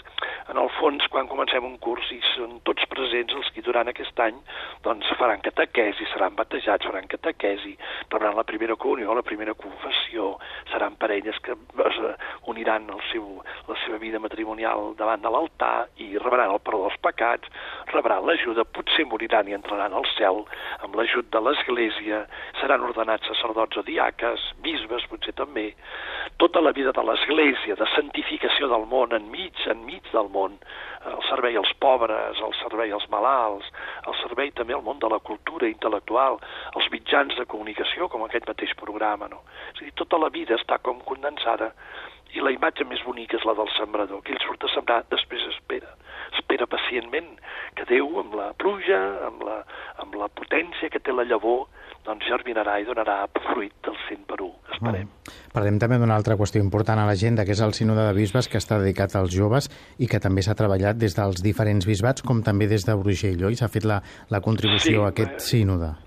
En 0.49 0.57
el 0.61 0.69
fons, 0.79 1.05
quan 1.13 1.29
comencem 1.29 1.65
un 1.65 1.77
curs, 1.83 2.09
i 2.13 2.19
són 2.33 2.59
tots 2.67 2.85
presents 2.91 3.35
els 3.37 3.49
que 3.53 3.65
durant 3.65 3.89
aquest 3.91 4.19
any 4.23 4.37
doncs 4.85 5.09
faran 5.19 5.43
catequesi, 5.45 6.07
seran 6.13 6.37
batejats, 6.37 6.85
faran 6.87 7.09
catequesi, 7.11 7.75
rebran 8.11 8.37
la 8.37 8.45
primera 8.47 8.75
comunió, 8.75 9.13
la 9.13 9.25
primera 9.25 9.53
confessió, 9.57 10.35
seran 10.71 10.97
parelles 10.99 11.37
que 11.45 11.53
es 11.53 11.99
uniran 12.47 12.89
el 12.93 13.01
seu, 13.11 13.25
la 13.67 13.77
seva 13.83 13.99
vida 14.01 14.19
matrimonial 14.19 14.93
davant 14.99 15.23
de 15.23 15.31
l'altar 15.31 15.87
i 16.03 16.09
rebran 16.17 16.53
el 16.53 16.61
perdó 16.63 16.85
dels 16.87 16.99
pecats, 17.03 17.51
rebran 17.93 18.25
l'ajuda, 18.27 18.65
potser 18.65 19.07
moriran 19.09 19.47
i 19.47 19.57
entraran 19.57 19.93
al 19.93 20.07
cel 20.15 20.43
amb 20.85 20.97
l'ajut 20.97 21.29
de 21.33 21.41
l'Església, 21.43 22.23
seran 22.61 22.85
ordenats 22.87 23.27
sacerdots 23.29 23.79
o 23.81 23.85
diaques, 23.87 24.51
bisbes 24.63 25.07
potser 25.11 25.35
també. 25.37 25.69
Tota 26.41 26.61
la 26.61 26.73
vida 26.75 26.93
de 26.93 27.03
l'Església, 27.03 27.77
de 27.79 27.87
santificació 27.95 28.69
del 28.71 28.85
món, 28.89 29.15
enmig, 29.15 29.65
enmig 29.71 30.11
del 30.13 30.29
món, 30.33 30.59
el 31.07 31.21
servei 31.29 31.55
als 31.57 31.71
pobres, 31.79 32.39
el 32.43 32.53
servei 32.59 32.91
als 32.91 33.05
malalts, 33.11 33.67
el 34.07 34.15
servei 34.21 34.51
també 34.55 34.75
al 34.75 34.83
món 34.83 34.99
de 34.99 35.09
la 35.11 35.19
cultura 35.23 35.69
intel·lectual, 35.69 36.39
els 36.75 36.89
mitjans 36.91 37.35
de 37.37 37.45
comunicació, 37.49 38.09
com 38.11 38.25
aquest 38.25 38.47
mateix 38.49 38.73
programa. 38.79 39.29
No? 39.31 39.43
És 39.73 39.81
a 39.81 39.85
dir, 39.85 39.93
tota 39.99 40.19
la 40.21 40.31
vida 40.37 40.57
està 40.61 40.79
com 40.85 41.01
condensada 41.09 41.73
i 42.35 42.43
la 42.43 42.51
imatge 42.53 42.85
més 42.87 43.01
bonica 43.07 43.37
és 43.37 43.45
la 43.47 43.55
del 43.57 43.69
sembrador, 43.77 44.21
que 44.23 44.35
ell 44.35 44.43
surt 44.43 44.65
a 44.67 44.71
sembrar, 44.73 45.01
després 45.11 45.45
espera. 45.53 45.93
Espera 46.37 46.67
pacientment 46.69 47.29
que 47.77 47.87
Déu, 47.89 48.17
amb 48.21 48.35
la 48.37 48.51
pluja, 48.59 48.99
amb 49.29 49.43
la, 49.47 49.61
amb 50.03 50.17
la 50.19 50.27
potència 50.33 50.91
que 50.91 50.99
té 50.99 51.15
la 51.15 51.25
llavor, 51.27 51.65
doncs 52.07 52.27
germinarà 52.27 52.77
i 52.79 52.87
donarà 52.87 53.19
fruit 53.49 53.73
del 53.83 53.95
100 54.07 54.25
per 54.29 54.39
1, 54.43 54.49
esperem. 54.75 55.07
Mm. 55.07 55.35
Parlem 55.55 55.79
també 55.81 55.99
d'una 55.99 56.15
altra 56.19 56.37
qüestió 56.39 56.61
important 56.63 57.01
a 57.01 57.07
l'agenda, 57.09 57.45
que 57.47 57.55
és 57.55 57.63
el 57.63 57.75
sínode 57.75 58.05
de 58.07 58.15
bisbes, 58.15 58.47
que 58.51 58.61
està 58.61 58.79
dedicat 58.79 59.15
als 59.19 59.35
joves 59.35 59.69
i 59.99 60.07
que 60.07 60.21
també 60.23 60.43
s'ha 60.45 60.55
treballat 60.55 60.99
des 60.99 61.15
dels 61.17 61.43
diferents 61.43 61.87
bisbats, 61.87 62.23
com 62.23 62.43
també 62.45 62.69
des 62.71 62.87
de 62.87 62.95
Brugell, 62.95 63.47
oi? 63.49 63.59
S'ha 63.59 63.71
fet 63.71 63.87
la, 63.87 64.01
la 64.31 64.43
contribució 64.43 64.99
sí, 64.99 65.03
a 65.03 65.13
aquest 65.15 65.39
eh, 65.39 65.47
sínode. 65.51 65.93
Sí, 65.93 65.97
aquest 65.97 66.06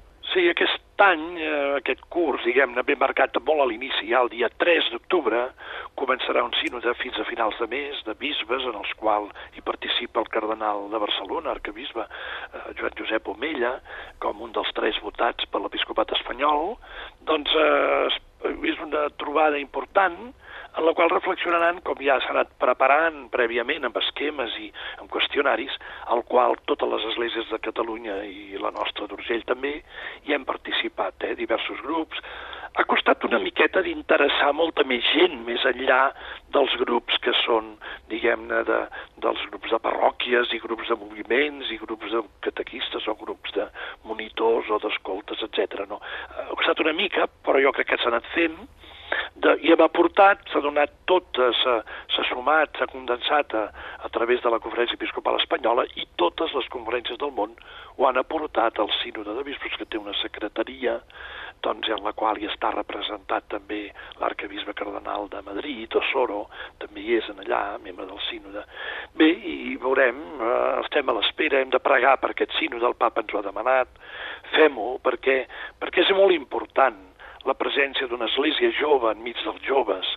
any, 1.05 1.25
eh, 1.41 1.77
aquest 1.79 2.03
curs, 2.13 2.45
diguem-ne, 2.47 2.85
ben 2.87 2.99
marcat 3.01 3.37
molt 3.47 3.65
a 3.65 3.67
l'inici, 3.69 4.09
ja 4.11 4.23
el 4.25 4.31
dia 4.33 4.49
3 4.63 4.91
d'octubre, 4.93 5.43
començarà 5.99 6.43
un 6.47 6.55
sínode 6.61 6.95
fins 7.01 7.19
a 7.19 7.27
finals 7.29 7.59
de 7.61 7.69
mes 7.73 8.03
de 8.07 8.15
bisbes, 8.21 8.67
en 8.69 8.79
els 8.81 8.93
quals 9.01 9.33
hi 9.57 9.65
participa 9.67 10.21
el 10.21 10.31
cardenal 10.33 10.89
de 10.93 11.03
Barcelona, 11.03 11.55
arcabisbe 11.55 12.07
eh, 12.07 12.73
Joan 12.79 12.97
Josep 12.99 13.29
Omella, 13.29 13.77
com 14.23 14.43
un 14.45 14.53
dels 14.57 14.73
tres 14.77 15.01
votats 15.05 15.49
per 15.51 15.63
l'episcopat 15.65 16.13
espanyol, 16.19 16.77
doncs 17.29 17.57
eh, 17.57 18.21
és 18.71 18.81
una 18.85 19.09
trobada 19.21 19.61
important 19.61 20.33
en 20.77 20.87
la 20.87 20.95
qual 20.95 21.11
reflexionaran, 21.11 21.81
com 21.87 21.99
ja 22.05 22.19
s'ha 22.23 22.31
anat 22.35 22.53
preparant 22.63 23.25
prèviament 23.33 23.87
amb 23.87 23.97
esquemes 24.01 24.55
i 24.63 24.71
amb 25.01 25.11
qüestionaris, 25.11 25.75
al 26.15 26.23
qual 26.31 26.57
totes 26.71 26.93
les 26.93 27.09
esglésies 27.11 27.51
de 27.51 27.59
Catalunya 27.65 28.21
i 28.29 28.61
la 28.63 28.71
nostra 28.75 29.09
d'Urgell 29.11 29.43
també 29.49 29.81
hi 30.27 30.37
hem 30.37 30.47
participat, 30.47 31.27
eh, 31.27 31.35
diversos 31.35 31.83
grups. 31.87 32.23
Ha 32.79 32.85
costat 32.87 33.25
una 33.27 33.41
miqueta 33.43 33.83
d'interessar 33.83 34.53
molta 34.55 34.85
més 34.87 35.03
gent 35.11 35.41
més 35.43 35.65
enllà 35.67 36.13
dels 36.55 36.77
grups 36.85 37.19
que 37.25 37.35
són, 37.43 37.73
diguem-ne, 38.13 38.63
de, 38.69 38.79
dels 39.25 39.43
grups 39.51 39.75
de 39.75 39.81
parròquies 39.83 40.55
i 40.55 40.63
grups 40.63 40.93
de 40.93 40.99
moviments 41.01 41.73
i 41.75 41.81
grups 41.83 42.15
de 42.15 42.23
catequistes 42.47 43.09
o 43.11 43.17
grups 43.19 43.57
de 43.59 43.67
monitors 44.07 44.71
o 44.71 44.79
d'escoltes, 44.79 45.43
etc. 45.49 45.83
No? 45.91 45.99
Ha 46.31 46.47
costat 46.55 46.79
una 46.87 46.95
mica, 46.95 47.27
però 47.43 47.59
jo 47.59 47.75
crec 47.75 47.91
que 47.91 47.99
s'ha 47.99 48.15
anat 48.15 48.31
fent, 48.37 48.55
de, 49.41 49.55
i 49.65 49.73
hem 49.73 49.83
aportat, 49.85 50.43
s'ha 50.53 50.63
donat 50.65 50.93
tot, 51.11 51.41
s'ha 51.63 52.25
sumat, 52.29 52.77
s'ha 52.79 52.89
condensat 52.93 53.55
a, 53.57 53.67
a 54.05 54.09
través 54.15 54.43
de 54.45 54.53
la 54.53 54.61
Conferència 54.63 54.99
Episcopal 54.99 55.41
Espanyola 55.41 55.87
i 55.97 56.07
totes 56.21 56.55
les 56.57 56.69
conferències 56.73 57.19
del 57.21 57.35
món 57.37 57.55
ho 57.97 58.09
han 58.09 58.21
aportat 58.21 58.79
al 58.79 58.91
Sínode 59.01 59.35
de 59.37 59.45
Bisbes, 59.47 59.77
que 59.79 59.89
té 59.89 60.01
una 60.01 60.17
secretaria 60.21 61.01
doncs, 61.61 61.91
en 61.93 62.01
la 62.05 62.15
qual 62.17 62.39
hi 62.41 62.49
està 62.49 62.71
representat 62.73 63.45
també 63.53 63.83
l'arcabisbe 64.21 64.73
cardenal 64.77 65.29
de 65.33 65.43
Madrid, 65.45 65.93
Osoro, 66.01 66.47
també 66.81 67.05
hi 67.05 67.19
és 67.19 67.29
en 67.33 67.43
allà, 67.45 67.77
membre 67.85 68.07
del 68.09 68.23
sínode. 68.31 68.65
Bé, 69.21 69.29
i 69.29 69.77
veurem, 69.83 70.23
eh, 70.41 70.81
estem 70.85 71.09
a 71.09 71.19
l'espera, 71.19 71.61
hem 71.61 71.75
de 71.75 71.83
pregar 71.85 72.17
per 72.23 72.33
aquest 72.33 72.57
sínode, 72.57 72.87
el 72.89 72.97
papa 72.97 73.21
ens 73.21 73.35
ho 73.35 73.43
ha 73.43 73.45
demanat, 73.45 73.93
fem-ho 74.57 74.97
perquè, 75.05 75.43
perquè 75.83 76.07
és 76.07 76.17
molt 76.17 76.33
important 76.37 77.10
la 77.49 77.57
presència 77.57 78.09
d'una 78.09 78.29
església 78.29 78.73
jove 78.77 79.13
enmig 79.15 79.39
dels 79.45 79.63
joves, 79.65 80.09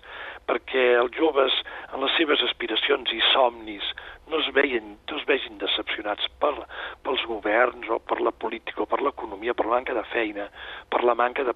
perquè 0.47 0.83
els 0.99 1.13
joves, 1.15 1.55
en 1.93 2.03
les 2.03 2.15
seves 2.19 2.43
aspiracions 2.43 3.13
i 3.15 3.21
somnis, 3.31 3.85
no 4.27 4.39
es, 4.39 4.49
veien, 4.55 4.97
no 5.09 5.19
es 5.19 5.25
vegin 5.27 5.57
decepcionats 5.61 6.27
per, 6.39 6.53
pels 7.05 7.23
governs 7.29 7.87
o 7.91 7.99
per 7.99 8.19
la 8.23 8.31
política 8.31 8.83
o 8.83 8.89
per 8.89 9.01
l'economia, 9.03 9.55
per 9.55 9.67
la 9.67 9.77
manca 9.77 9.95
de 9.95 10.03
feina, 10.11 10.49
per 10.91 11.03
la 11.07 11.15
manca 11.15 11.45
de, 11.47 11.55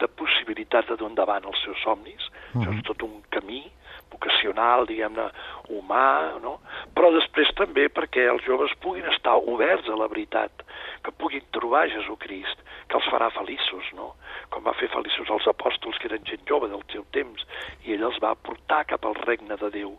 de 0.00 0.08
possibilitats 0.20 0.90
de 0.90 0.98
dur 1.00 1.08
endavant 1.10 1.48
els 1.48 1.64
seus 1.64 1.80
somnis. 1.84 2.28
Uh 2.28 2.60
-huh. 2.60 2.62
Això 2.62 2.76
és 2.76 2.86
tot 2.90 3.02
un 3.02 3.22
camí 3.30 3.64
vocacional, 4.12 4.86
diguem-ne, 4.88 5.26
humà, 5.72 6.38
no? 6.42 6.56
però 6.96 7.10
després 7.14 7.50
també 7.58 7.88
perquè 7.92 8.26
els 8.30 8.44
joves 8.46 8.74
puguin 8.84 9.06
estar 9.12 9.36
oberts 9.52 9.88
a 9.90 9.98
la 9.98 10.08
veritat, 10.12 10.64
que 11.04 11.14
puguin 11.20 11.44
trobar 11.56 11.86
Jesucrist, 11.92 12.62
que 12.88 12.98
els 12.98 13.08
farà 13.12 13.30
feliços, 13.34 13.90
no? 13.98 14.14
com 14.50 14.64
va 14.66 14.76
fer 14.78 14.88
feliços 14.94 15.30
els 15.30 15.48
apòstols, 15.50 15.98
que 15.98 16.10
eren 16.10 16.26
gent 16.28 16.44
jove 16.48 16.70
del 16.72 16.84
seu 16.92 17.06
temps, 17.16 17.46
i 17.84 17.96
ell 17.96 18.06
els 18.10 18.20
va 18.22 18.36
portar 18.48 18.84
cap 18.92 19.06
al 19.06 19.18
regne 19.24 19.58
de 19.60 19.72
Déu. 19.74 19.96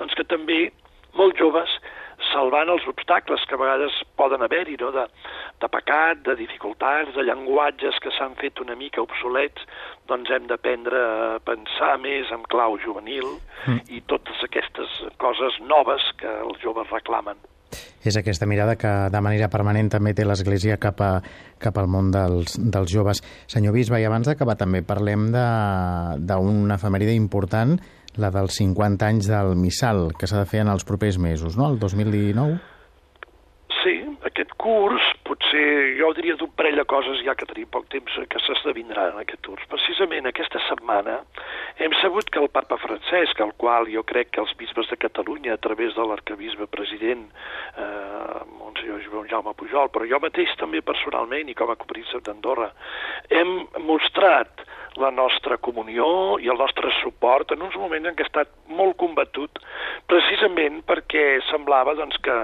Doncs 0.00 0.16
que 0.18 0.28
també 0.28 0.66
molt 1.16 1.38
joves 1.40 1.72
salvant 2.32 2.70
els 2.72 2.86
obstacles 2.90 3.44
que 3.48 3.56
a 3.56 3.60
vegades 3.60 3.96
poden 4.20 4.42
haver-hi, 4.44 4.76
no? 4.80 4.90
de, 4.94 5.06
de 5.62 5.68
pecat, 5.72 6.22
de 6.28 6.36
dificultats, 6.38 7.14
de 7.16 7.24
llenguatges 7.26 7.98
que 8.02 8.12
s'han 8.16 8.36
fet 8.40 8.60
una 8.64 8.76
mica 8.78 9.04
obsolets, 9.04 9.66
doncs 10.10 10.30
hem 10.30 10.48
d'aprendre 10.50 11.02
a 11.02 11.42
pensar 11.44 11.96
més 12.02 12.30
en 12.34 12.46
clau 12.52 12.78
juvenil 12.82 13.36
mm. 13.66 13.84
i 13.88 14.02
totes 14.12 14.42
aquestes 14.46 15.02
coses 15.22 15.60
noves 15.64 16.12
que 16.20 16.38
els 16.46 16.62
joves 16.64 16.90
reclamen. 16.94 17.40
És 18.06 18.16
aquesta 18.18 18.46
mirada 18.46 18.76
que 18.78 18.92
de 19.10 19.20
manera 19.24 19.48
permanent 19.50 19.90
també 19.90 20.12
té 20.14 20.24
l'Església 20.26 20.78
cap, 20.78 21.00
a, 21.02 21.20
cap 21.62 21.78
al 21.80 21.88
món 21.90 22.12
dels, 22.14 22.54
dels 22.58 22.92
joves. 22.92 23.22
Senyor 23.50 23.74
Bisbe, 23.74 23.98
i 24.00 24.06
abans 24.06 24.28
d'acabar 24.28 24.56
també 24.60 24.84
parlem 24.86 25.28
d'una 25.34 26.78
efemèride 26.78 27.16
important 27.18 27.76
la 28.16 28.30
dels 28.32 28.56
50 28.62 29.10
anys 29.10 29.28
del 29.28 29.54
Missal, 29.60 30.08
que 30.16 30.28
s'ha 30.28 30.40
de 30.40 30.48
fer 30.48 30.62
en 30.64 30.72
els 30.72 30.86
propers 30.88 31.18
mesos, 31.20 31.58
no?, 31.58 31.68
el 31.72 31.78
2019? 31.82 32.56
Sí, 33.82 33.98
aquest 34.24 34.54
curs, 34.60 35.04
potser 35.56 35.96
jo 35.98 36.12
diria 36.14 36.36
d'un 36.36 36.50
parell 36.56 36.76
de 36.76 36.84
coses, 36.84 37.22
ja 37.24 37.34
que 37.34 37.46
tenim 37.46 37.68
poc 37.72 37.88
temps, 37.88 38.12
que 38.28 38.40
s'esdevindran 38.40 39.14
en 39.14 39.20
aquest 39.22 39.44
curs. 39.46 39.64
Precisament 39.68 40.26
aquesta 40.26 40.60
setmana 40.68 41.20
hem 41.78 41.92
sabut 42.00 42.28
que 42.30 42.40
el 42.40 42.48
papa 42.48 42.76
Francesc, 42.76 43.40
al 43.40 43.54
qual 43.56 43.88
jo 43.88 44.02
crec 44.04 44.30
que 44.32 44.40
els 44.40 44.54
bisbes 44.58 44.88
de 44.90 44.96
Catalunya, 44.96 45.54
a 45.54 45.62
través 45.62 45.94
de 45.94 46.04
l'arcabisbe 46.04 46.66
president, 46.66 47.26
eh, 47.76 48.44
Monsenyor 48.58 49.02
Joan 49.08 49.28
Jaume 49.28 49.54
Pujol, 49.54 49.88
però 49.88 50.06
jo 50.06 50.20
mateix 50.20 50.54
també 50.56 50.82
personalment 50.82 51.48
i 51.48 51.54
com 51.54 51.70
a 51.70 51.76
copríncep 51.76 52.22
d'Andorra, 52.22 52.72
hem 53.30 53.66
mostrat 53.80 54.66
la 54.96 55.10
nostra 55.10 55.56
comunió 55.58 56.38
i 56.42 56.48
el 56.48 56.58
nostre 56.58 56.90
suport 57.00 57.52
en 57.52 57.62
uns 57.62 57.76
moments 57.76 58.08
en 58.08 58.16
què 58.16 58.24
ha 58.24 58.30
estat 58.30 58.52
molt 58.68 58.96
combatut 59.00 59.60
precisament 60.10 60.82
perquè 60.88 61.24
semblava 61.50 61.94
doncs, 61.98 62.18
que 62.22 62.36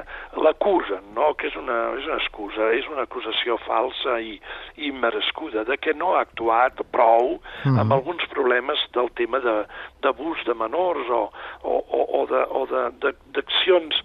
l'acusen, 0.44 1.12
no? 1.16 1.32
que 1.38 1.48
és 1.50 1.56
una, 1.58 1.78
és 1.98 2.08
una 2.08 2.18
excusa, 2.20 2.70
és 2.76 2.88
una 2.92 3.06
acusació 3.06 3.58
falsa 3.66 4.18
i, 4.20 4.36
i 4.76 4.92
merescuda 4.92 5.64
de 5.68 5.78
que 5.80 5.94
no 5.94 6.14
ha 6.16 6.24
actuat 6.26 6.82
prou 6.92 7.38
mm 7.38 7.40
-hmm. 7.64 7.80
amb 7.80 7.92
alguns 7.92 8.24
problemes 8.34 8.78
del 8.92 9.10
tema 9.14 9.38
d'abús 9.40 10.38
de, 10.44 10.52
de 10.52 10.54
menors 10.58 11.08
o, 11.08 11.22
o, 11.62 11.74
o, 11.88 12.20
o 12.60 12.66
d'accions 13.32 14.02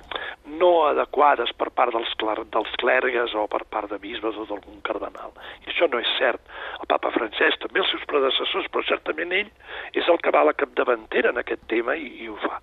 no 0.47 0.87
adequades 0.87 1.51
per 1.59 1.69
part 1.75 1.93
dels, 1.93 2.13
dels 2.51 2.75
clergues 2.81 3.33
o 3.35 3.47
per 3.51 3.63
part 3.69 3.91
de 3.91 3.99
bisbes 3.99 4.37
o 4.37 4.45
d'algun 4.45 4.81
cardenal. 4.81 5.33
Això 5.77 5.85
no 5.93 5.99
és 6.01 6.11
cert. 6.17 6.41
El 6.81 6.87
papa 6.89 7.11
Francesc, 7.13 7.59
també 7.61 7.83
els 7.83 7.91
seus 7.93 8.05
predecessors, 8.09 8.65
però 8.73 8.81
certament 8.87 9.29
ell 9.37 9.49
és 9.93 10.07
el 10.09 10.17
que 10.25 10.31
va 10.33 10.39
a 10.41 10.47
la 10.47 10.55
capdavantera 10.57 11.29
en 11.29 11.37
aquest 11.37 11.67
tema 11.69 11.93
i, 11.93 12.07
i 12.23 12.29
ho 12.31 12.37
fa. 12.41 12.55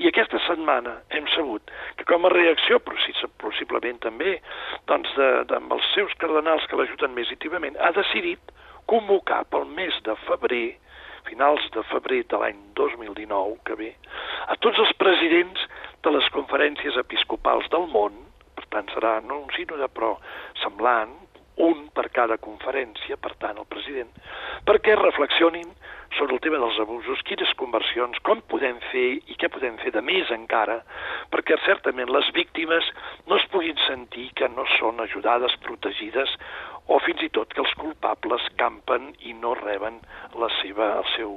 I 0.00 0.08
aquesta 0.08 0.40
setmana 0.46 0.94
hem 1.12 1.28
sabut 1.34 1.68
que 1.98 2.06
com 2.08 2.24
a 2.24 2.30
reacció, 2.32 2.80
possiblement 3.42 4.00
també, 4.00 4.38
doncs 4.88 5.12
de, 5.18 5.28
de, 5.50 5.58
amb 5.58 5.76
els 5.76 5.90
seus 5.92 6.16
cardenals 6.22 6.64
que 6.70 6.78
l'ajuden 6.80 7.12
més 7.12 7.28
activament, 7.36 7.76
ha 7.76 7.92
decidit 7.92 8.56
convocar 8.88 9.42
pel 9.52 9.68
mes 9.68 9.98
de 10.08 10.16
febrer, 10.24 10.78
finals 11.28 11.68
de 11.76 11.84
febrer 11.92 12.22
de 12.32 12.40
l'any 12.40 12.62
2019 12.80 13.58
que 13.68 13.76
ve, 13.82 13.90
a 14.48 14.56
tots 14.64 14.80
els 14.80 14.96
presidents 14.96 15.68
de 16.08 16.16
les 16.16 16.32
conferències 16.32 16.96
episcopals 17.04 17.68
del 17.76 17.84
món, 17.92 18.16
per 18.56 18.64
tant 18.72 18.88
serà 18.96 19.18
no 19.28 19.42
un 19.44 19.52
sínode 19.58 19.92
però 19.92 20.16
semblant, 20.64 21.18
un 21.60 21.88
per 21.92 22.08
cada 22.14 22.38
conferència, 22.40 23.18
per 23.20 23.34
tant 23.42 23.58
el 23.60 23.68
president, 23.68 24.08
perquè 24.64 24.96
reflexionin 24.96 25.68
sobre 26.16 26.36
el 26.36 26.40
tema 26.44 26.58
dels 26.60 26.78
abusos, 26.80 27.22
quines 27.28 27.52
conversions, 27.60 28.18
com 28.26 28.42
podem 28.52 28.78
fer 28.90 29.20
i 29.32 29.36
què 29.40 29.48
podem 29.52 29.78
fer 29.80 29.92
de 29.94 30.02
més 30.04 30.30
encara, 30.34 30.80
perquè 31.32 31.56
certament 31.64 32.12
les 32.12 32.28
víctimes 32.36 32.88
no 33.28 33.38
es 33.40 33.46
puguin 33.52 33.78
sentir 33.86 34.28
que 34.36 34.48
no 34.52 34.66
són 34.78 35.00
ajudades, 35.04 35.56
protegides, 35.64 36.36
o 36.90 36.98
fins 37.04 37.22
i 37.22 37.30
tot 37.30 37.52
que 37.54 37.62
els 37.62 37.72
culpables 37.78 38.44
campen 38.60 39.12
i 39.28 39.32
no 39.38 39.54
reben 39.54 40.00
la 40.38 40.48
seva, 40.58 40.88
el 40.98 41.06
seu, 41.14 41.36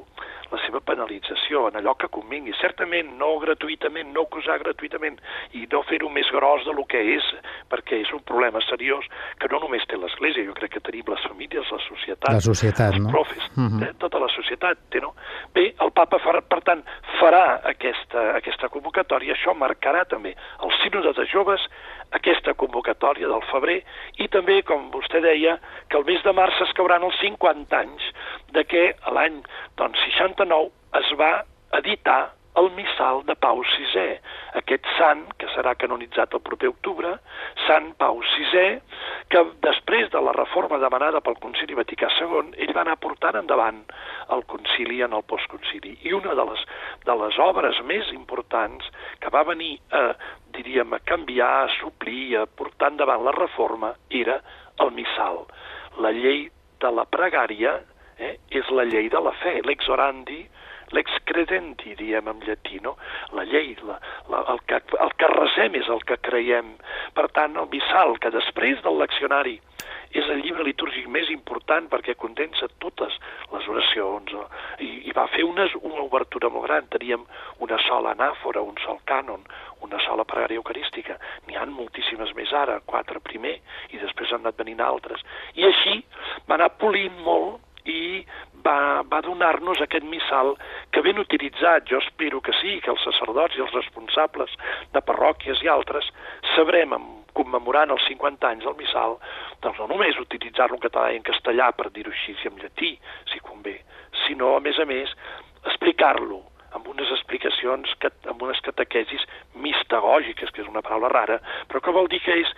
la 0.51 0.59
seva 0.63 0.81
penalització 0.81 1.67
en 1.69 1.77
allò 1.79 1.93
que 2.01 2.09
convingui. 2.11 2.55
Certament, 2.59 3.13
no 3.19 3.35
gratuïtament, 3.43 4.11
no 4.15 4.25
acusar 4.25 4.57
gratuïtament 4.63 5.19
i 5.53 5.67
no 5.71 5.83
fer-ho 5.89 6.09
més 6.09 6.31
gros 6.33 6.65
de 6.65 6.73
lo 6.73 6.87
que 6.89 7.03
és, 7.15 7.29
perquè 7.71 7.99
és 8.03 8.11
un 8.13 8.21
problema 8.27 8.61
seriós 8.65 9.05
que 9.41 9.49
no 9.51 9.59
només 9.63 9.85
té 9.89 9.97
l'Església, 9.97 10.45
jo 10.47 10.55
crec 10.57 10.75
que 10.75 10.83
tenim 10.85 11.07
les 11.11 11.23
famílies, 11.27 11.71
la 11.71 11.81
societat, 11.87 12.33
la 12.37 12.43
societat 12.43 12.93
els 12.93 13.03
no? 13.03 13.11
profes, 13.13 13.43
uh 13.55 13.61
mhm. 13.61 13.79
-huh. 13.79 13.89
eh, 13.89 13.93
tota 13.99 14.19
la 14.19 14.29
societat 14.35 14.77
té, 14.89 14.99
no? 14.99 15.13
Bé, 15.53 15.73
el 15.79 15.91
papa, 15.91 16.17
farà, 16.19 16.41
per 16.41 16.61
tant, 16.61 16.83
farà 17.19 17.61
aquesta, 17.63 18.35
aquesta 18.35 18.69
convocatòria, 18.69 19.33
això 19.33 19.53
marcarà 19.53 20.05
també 20.05 20.35
el 20.63 20.71
sínode 20.83 21.13
de 21.13 21.25
joves, 21.25 21.61
aquesta 22.11 22.53
convocatòria 22.53 23.27
del 23.27 23.43
febrer, 23.51 23.83
i 24.17 24.27
també, 24.27 24.61
com 24.63 24.91
vostè 24.91 25.21
deia, 25.21 25.59
que 25.89 25.97
el 25.97 26.05
mes 26.05 26.23
de 26.23 26.33
març 26.33 26.61
es 26.61 26.73
cauran 26.73 27.03
els 27.03 27.19
50 27.19 27.77
anys 27.77 28.03
de 28.51 28.63
que 28.63 28.95
l'any 29.11 29.41
doncs, 29.77 29.99
69 30.05 30.71
es 31.01 31.11
va 31.19 31.43
editar 31.79 32.31
el 32.59 32.69
missal 32.75 33.23
de 33.27 33.35
Pau 33.35 33.61
VI, 33.63 34.05
aquest 34.59 34.87
sant 34.97 35.25
que 35.39 35.49
serà 35.53 35.73
canonitzat 35.75 36.33
el 36.37 36.43
proper 36.45 36.69
octubre, 36.71 37.11
Sant 37.65 37.91
Pau 37.99 38.21
VI, 38.23 38.79
que 39.31 39.41
després 39.65 40.09
de 40.13 40.21
la 40.23 40.33
reforma 40.37 40.79
demanada 40.79 41.21
pel 41.25 41.37
Concili 41.43 41.75
Vaticà 41.77 42.09
II, 42.15 42.53
ell 42.63 42.73
va 42.75 42.85
anar 42.85 42.97
portant 43.03 43.39
endavant 43.41 43.81
el 44.35 44.45
concili 44.49 45.01
en 45.05 45.13
el 45.17 45.23
postconcili. 45.27 45.95
I 46.07 46.13
una 46.17 46.35
de 46.37 46.45
les, 46.49 46.65
de 47.05 47.15
les 47.21 47.39
obres 47.43 47.81
més 47.89 48.11
importants 48.15 48.87
que 49.19 49.31
va 49.33 49.43
venir 49.47 49.75
a, 49.91 50.05
diríem, 50.55 50.93
a 50.93 51.01
canviar, 51.03 51.53
a 51.65 51.73
suplir, 51.79 52.37
a 52.39 52.45
portar 52.45 52.93
endavant 52.93 53.25
la 53.25 53.35
reforma, 53.35 53.93
era 54.09 54.39
el 54.79 54.91
missal, 54.95 55.43
la 56.03 56.11
llei 56.11 56.47
de 56.81 56.91
la 56.91 57.05
pregària 57.07 57.77
eh, 58.19 58.35
és 58.51 58.69
la 58.71 58.85
llei 58.87 59.09
de 59.11 59.21
la 59.23 59.31
fe, 59.41 59.59
l'ex 59.63 59.87
orandi, 59.91 60.43
l'ex 60.95 61.19
credenti, 61.29 61.95
diem 61.99 62.27
en 62.31 62.41
llatí, 62.47 62.79
no? 62.83 62.95
La 63.35 63.45
llei, 63.49 63.75
la, 63.83 63.99
la, 64.31 64.41
el, 64.53 64.63
que, 64.69 64.81
el 65.05 65.13
que 65.19 65.31
resem 65.35 65.77
és 65.81 65.91
el 65.91 66.03
que 66.07 66.17
creiem. 66.29 66.75
Per 67.17 67.27
tant, 67.35 67.59
el 67.61 67.69
missal, 67.71 68.17
que 68.23 68.33
després 68.33 68.81
del 68.85 68.99
leccionari 69.03 69.59
és 70.15 70.27
el 70.31 70.39
llibre 70.45 70.63
litúrgic 70.63 71.07
més 71.11 71.27
important 71.33 71.89
perquè 71.91 72.15
condensa 72.15 72.69
totes 72.79 73.17
les 73.51 73.67
oracions 73.71 74.31
i, 74.79 74.87
i 75.09 75.15
va 75.15 75.27
fer 75.33 75.43
unes, 75.43 75.75
una 75.81 76.05
obertura 76.05 76.49
molt 76.53 76.69
gran. 76.69 76.87
Teníem 76.93 77.25
una 77.65 77.79
sola 77.83 78.13
anàfora, 78.15 78.63
un 78.63 78.79
sol 78.85 79.01
cànon, 79.09 79.43
una 79.83 79.99
sola 80.05 80.23
pregària 80.27 80.61
eucarística. 80.61 81.19
N'hi 81.47 81.59
han 81.59 81.75
moltíssimes 81.75 82.31
més 82.39 82.53
ara, 82.55 82.79
quatre 82.87 83.19
primer, 83.27 83.57
i 83.91 83.99
després 84.01 84.31
han 84.31 84.45
anat 84.45 84.63
venint 84.63 84.83
altres. 84.85 85.23
I 85.59 85.67
així 85.67 85.99
va 86.47 86.55
anar 86.55 86.71
polint 86.79 87.19
molt 87.27 87.59
i 87.85 88.23
va, 88.65 89.03
va 89.11 89.21
donar-nos 89.25 89.81
aquest 89.83 90.05
missal 90.09 90.55
que 90.91 91.03
ben 91.05 91.19
utilitzat, 91.21 91.85
jo 91.89 92.01
espero 92.01 92.41
que 92.41 92.55
sí, 92.61 92.79
que 92.83 92.91
els 92.93 93.03
sacerdots 93.05 93.57
i 93.57 93.63
els 93.65 93.75
responsables 93.77 94.55
de 94.95 95.03
parròquies 95.05 95.61
i 95.63 95.71
altres 95.71 96.09
sabrem, 96.55 96.95
commemorant 97.35 97.91
els 97.91 98.07
50 98.07 98.47
anys 98.47 98.65
del 98.65 98.77
missal, 98.79 99.17
doncs 99.63 99.79
no 99.81 99.89
només 99.91 100.19
utilitzar-lo 100.21 100.79
en 100.79 100.83
català 100.87 101.11
i 101.11 101.19
en 101.19 101.27
castellà, 101.27 101.71
per 101.75 101.91
dir-ho 101.91 102.13
així, 102.13 102.35
i 102.35 102.51
en 102.51 102.59
llatí, 102.63 102.95
si 103.31 103.43
convé, 103.43 103.77
sinó, 104.25 104.55
a 104.55 104.63
més 104.63 104.79
a 104.79 104.87
més, 104.89 105.11
explicar-lo 105.65 106.41
amb 106.75 106.87
unes 106.91 107.11
explicacions, 107.15 107.91
que, 108.03 108.11
amb 108.27 108.41
unes 108.43 108.59
catequesis 108.63 109.23
mistagògiques, 109.63 110.51
que 110.51 110.63
és 110.63 110.71
una 110.71 110.83
paraula 110.83 111.11
rara, 111.11 111.37
però 111.71 111.81
que 111.83 111.93
vol 111.95 112.09
dir 112.11 112.19
que 112.23 112.35
és 112.41 112.51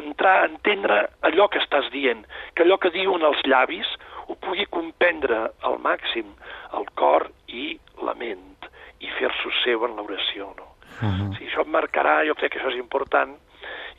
entrar 0.00 0.40
a 0.40 0.48
entendre 0.48 1.04
allò 1.26 1.46
que 1.50 1.62
estàs 1.62 1.90
dient, 1.94 2.24
que 2.54 2.66
allò 2.66 2.80
que 2.82 2.90
diuen 2.94 3.22
els 3.26 3.44
llavis 3.46 3.90
ho 4.30 4.38
pugui 4.38 4.66
comprendre 4.70 5.42
al 5.66 5.78
màxim 5.82 6.30
el 6.78 6.86
cor 6.94 7.28
i 7.48 7.74
la 8.06 8.14
ment 8.14 8.70
i 9.00 9.10
fer-s'ho 9.18 9.52
seu 9.64 9.86
en 9.88 9.96
l'oració. 9.98 10.52
No? 10.56 10.68
Uh 11.00 11.08
-huh. 11.08 11.30
si 11.38 11.46
això 11.46 11.64
em 11.64 11.72
marcarà, 11.72 12.20
jo 12.28 12.34
crec 12.34 12.52
que 12.52 12.58
això 12.60 12.70
és 12.70 12.78
important, 12.78 13.36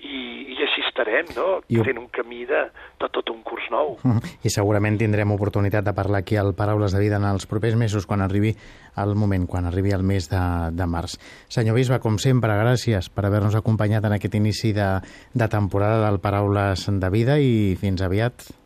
i, 0.01 0.53
i 0.53 0.57
així 0.65 0.81
estarem, 0.87 1.29
no? 1.35 1.61
I... 1.69 1.79
fent 1.85 1.99
un 2.01 2.07
camí 2.13 2.45
de, 2.49 2.61
de 3.01 3.09
tot 3.13 3.29
un 3.33 3.41
curs 3.45 3.67
nou. 3.73 3.97
I 4.41 4.49
segurament 4.53 4.97
tindrem 4.97 5.31
oportunitat 5.31 5.85
de 5.85 5.93
parlar 5.93 6.23
aquí 6.23 6.37
al 6.37 6.53
Paraules 6.57 6.95
de 6.95 7.01
Vida 7.03 7.19
en 7.21 7.27
els 7.29 7.45
propers 7.49 7.75
mesos, 7.75 8.07
quan 8.09 8.21
arribi 8.21 8.55
el 8.97 9.15
moment, 9.15 9.47
quan 9.47 9.65
arribi 9.65 9.91
el 9.91 10.03
mes 10.03 10.29
de, 10.31 10.43
de 10.71 10.87
març. 10.89 11.17
Senyor 11.49 11.75
Bisbe, 11.75 11.99
com 11.99 12.17
sempre, 12.17 12.57
gràcies 12.57 13.11
per 13.13 13.25
haver-nos 13.25 13.55
acompanyat 13.55 14.05
en 14.05 14.17
aquest 14.17 14.35
inici 14.35 14.73
de, 14.73 14.89
de 15.33 15.47
temporada 15.47 16.07
del 16.07 16.19
Paraules 16.19 16.87
de 16.89 17.09
Vida 17.13 17.39
i 17.39 17.77
fins 17.79 18.01
aviat. 18.01 18.60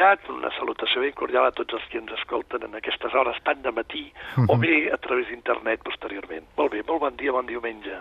Aviat, 0.00 0.30
una 0.32 0.48
salutació 0.56 1.02
ben 1.04 1.12
cordial 1.12 1.44
a 1.44 1.52
tots 1.52 1.76
els 1.76 1.82
que 1.92 1.98
ens 2.00 2.08
escolten 2.16 2.62
en 2.64 2.76
aquestes 2.78 3.12
hores 3.12 3.36
tant 3.44 3.60
de 3.60 3.68
matí 3.68 4.06
uh 4.08 4.40
-huh. 4.40 4.46
o 4.48 4.56
bé 4.56 4.88
a 4.88 4.96
través 4.96 5.28
d'internet 5.28 5.82
posteriorment. 5.84 6.44
Molt 6.56 6.72
bé, 6.72 6.80
molt 6.88 7.00
bon 7.00 7.16
dia, 7.16 7.32
bon 7.32 7.44
diumenge. 7.44 7.92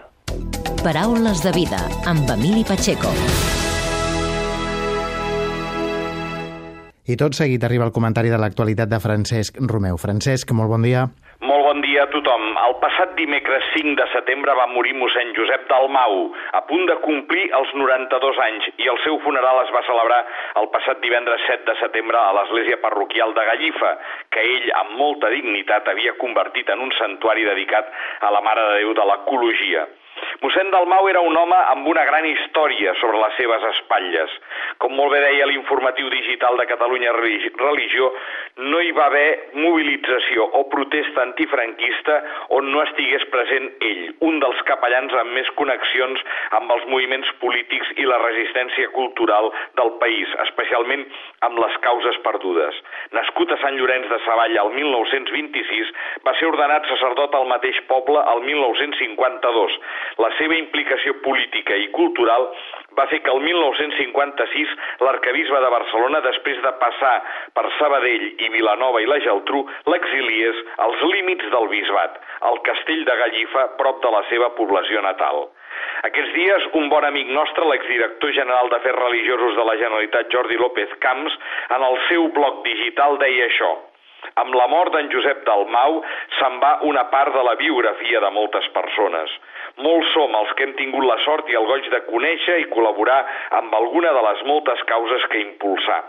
Paraules 0.81 1.43
de 1.43 1.51
vida 1.51 1.79
amb 2.07 2.23
Emili 2.29 2.63
Pacheco. 2.63 3.12
I 7.05 7.17
tot 7.17 7.33
seguit 7.33 7.63
arriba 7.63 7.83
el 7.83 7.91
comentari 7.91 8.29
de 8.29 8.38
l'actualitat 8.38 8.88
de 8.88 8.99
Francesc 8.99 9.57
Romeu. 9.59 9.97
Francesc, 9.97 10.51
molt 10.51 10.69
bon 10.69 10.81
dia. 10.81 11.09
Molt 11.39 11.63
bon 11.63 11.78
dia 11.80 12.02
a 12.04 12.10
tothom. 12.12 12.41
El 12.67 12.73
passat 12.82 13.13
dimecres 13.15 13.67
5 13.71 13.93
de 13.95 14.08
setembre 14.12 14.52
va 14.60 14.65
morir 14.73 14.91
mossèn 14.99 15.30
Josep 15.38 15.69
Dalmau, 15.69 16.17
a 16.60 16.62
punt 16.67 16.84
de 16.89 16.97
complir 17.06 17.45
els 17.60 17.71
92 17.80 18.41
anys, 18.45 18.67
i 18.84 18.89
el 18.91 18.99
seu 19.06 19.15
funeral 19.23 19.62
es 19.62 19.71
va 19.71 19.86
celebrar 19.88 20.17
el 20.60 20.67
passat 20.73 20.99
divendres 21.06 21.45
7 21.47 21.63
de 21.69 21.78
setembre 21.80 22.19
a 22.19 22.36
l'església 22.36 22.82
parroquial 22.84 23.32
de 23.38 23.45
Gallifa, 23.52 23.93
que 24.36 24.43
ell, 24.49 24.67
amb 24.82 24.99
molta 24.99 25.32
dignitat, 25.32 25.88
havia 25.88 26.17
convertit 26.19 26.75
en 26.75 26.84
un 26.89 26.91
santuari 26.99 27.47
dedicat 27.47 27.88
a 28.19 28.36
la 28.36 28.43
Mare 28.43 28.67
de 28.67 28.78
Déu 28.84 28.93
de 28.99 29.08
l'Ecologia. 29.13 29.88
Mossèn 30.43 30.71
Dalmau 30.71 31.08
era 31.10 31.21
un 31.23 31.36
home 31.36 31.58
amb 31.71 31.88
una 31.88 32.04
gran 32.08 32.25
història 32.28 32.93
sobre 32.99 33.19
les 33.21 33.36
seves 33.39 33.63
espatlles. 33.73 34.36
Com 34.84 34.95
molt 34.95 35.12
bé 35.15 35.19
deia 35.23 35.47
l'informatiu 35.49 36.10
digital 36.12 36.60
de 36.60 36.67
Catalunya 36.69 37.13
Religió, 37.15 38.12
no 38.60 38.80
hi 38.84 38.91
va 38.91 39.06
haver 39.08 39.52
mobilització 39.56 40.45
o 40.60 40.65
protesta 40.72 41.24
antifranquista 41.24 42.15
on 42.58 42.67
no 42.74 42.82
estigués 42.84 43.24
present 43.32 43.69
ell, 43.88 44.02
un 44.28 44.39
dels 44.43 44.60
capellans 44.67 45.15
amb 45.22 45.32
més 45.38 45.52
connexions 45.60 46.24
amb 46.58 46.74
els 46.76 46.84
moviments 46.91 47.30
polítics 47.43 47.93
i 47.95 48.08
la 48.10 48.19
resistència 48.24 48.91
cultural 48.95 49.50
del 49.80 49.93
país, 50.04 50.34
especialment 50.48 51.06
amb 51.48 51.62
les 51.63 51.78
causes 51.86 52.19
perdudes. 52.26 52.82
Nascut 53.15 53.54
a 53.56 53.60
Sant 53.63 53.80
Llorenç 53.80 54.10
de 54.12 54.19
Savall 54.26 54.58
el 54.65 54.74
1926, 54.76 55.93
va 56.28 56.36
ser 56.39 56.52
ordenat 56.52 56.89
sacerdot 56.91 57.36
al 57.39 57.48
mateix 57.54 57.80
poble 57.88 58.26
el 58.34 58.43
1952 58.50 59.80
la 60.19 60.34
seva 60.38 60.58
implicació 60.60 61.15
política 61.24 61.78
i 61.80 61.88
cultural 61.95 62.50
va 62.97 63.08
fer 63.12 63.21
que 63.25 63.32
el 63.34 63.41
1956 63.45 64.73
l'arcabisbe 65.06 65.62
de 65.63 65.71
Barcelona, 65.75 66.21
després 66.25 66.62
de 66.63 66.73
passar 66.82 67.13
per 67.58 67.65
Sabadell 67.78 68.25
i 68.45 68.49
Vilanova 68.56 69.02
i 69.04 69.10
la 69.10 69.19
Geltrú, 69.25 69.65
l'exiliés 69.91 70.63
als 70.86 71.06
límits 71.13 71.49
del 71.54 71.69
bisbat, 71.73 72.19
al 72.49 72.62
castell 72.67 73.06
de 73.06 73.17
Gallifa, 73.23 73.67
prop 73.82 74.02
de 74.04 74.13
la 74.15 74.23
seva 74.32 74.52
població 74.60 75.04
natal. 75.06 75.47
Aquests 76.08 76.34
dies, 76.36 76.65
un 76.80 76.89
bon 76.91 77.06
amic 77.08 77.30
nostre, 77.36 77.67
l'exdirector 77.67 78.34
general 78.36 78.71
d'Afers 78.71 78.99
Religiosos 79.04 79.56
de 79.60 79.67
la 79.67 79.78
Generalitat, 79.84 80.32
Jordi 80.34 80.58
López 80.60 80.97
Camps, 81.04 81.38
en 81.75 81.86
el 81.91 82.02
seu 82.08 82.28
blog 82.36 82.63
digital 82.67 83.19
deia 83.21 83.47
això– 83.52 83.75
amb 84.41 84.55
la 84.55 84.67
mort 84.71 84.93
d'en 84.93 85.10
Josep 85.13 85.43
Dalmau 85.47 86.01
se'n 86.39 86.60
va 86.63 86.71
una 86.91 87.05
part 87.13 87.34
de 87.36 87.43
la 87.47 87.55
biografia 87.60 88.21
de 88.23 88.32
moltes 88.36 88.67
persones. 88.75 89.34
Molts 89.86 90.13
som 90.13 90.36
els 90.41 90.53
que 90.55 90.67
hem 90.67 90.75
tingut 90.79 91.05
la 91.08 91.19
sort 91.25 91.49
i 91.49 91.60
el 91.60 91.67
goig 91.71 91.89
de 91.93 92.03
conèixer 92.12 92.60
i 92.62 92.69
col·laborar 92.73 93.19
amb 93.62 93.75
alguna 93.82 94.13
de 94.15 94.23
les 94.29 94.47
moltes 94.51 94.84
causes 94.93 95.27
que 95.32 95.43
impulsar. 95.47 96.01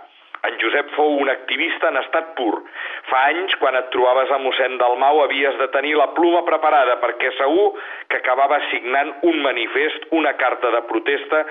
En 0.48 0.54
Josep 0.56 0.88
fou 0.96 1.18
un 1.20 1.28
activista 1.28 1.90
en 1.90 1.98
estat 2.00 2.30
pur. 2.38 2.54
Fa 3.10 3.18
anys, 3.28 3.52
quan 3.60 3.76
et 3.76 3.90
trobaves 3.92 4.30
a 4.32 4.38
mossèn 4.40 4.78
Dalmau, 4.80 5.20
havies 5.24 5.56
de 5.60 5.66
tenir 5.74 5.92
la 5.98 6.06
pluma 6.16 6.40
preparada, 6.46 6.96
perquè 7.02 7.32
segur 7.36 7.66
que 8.08 8.20
acabava 8.20 8.56
signant 8.70 9.12
un 9.28 9.36
manifest, 9.44 10.06
una 10.16 10.32
carta 10.40 10.70
de 10.72 10.80
protesta 10.88 11.42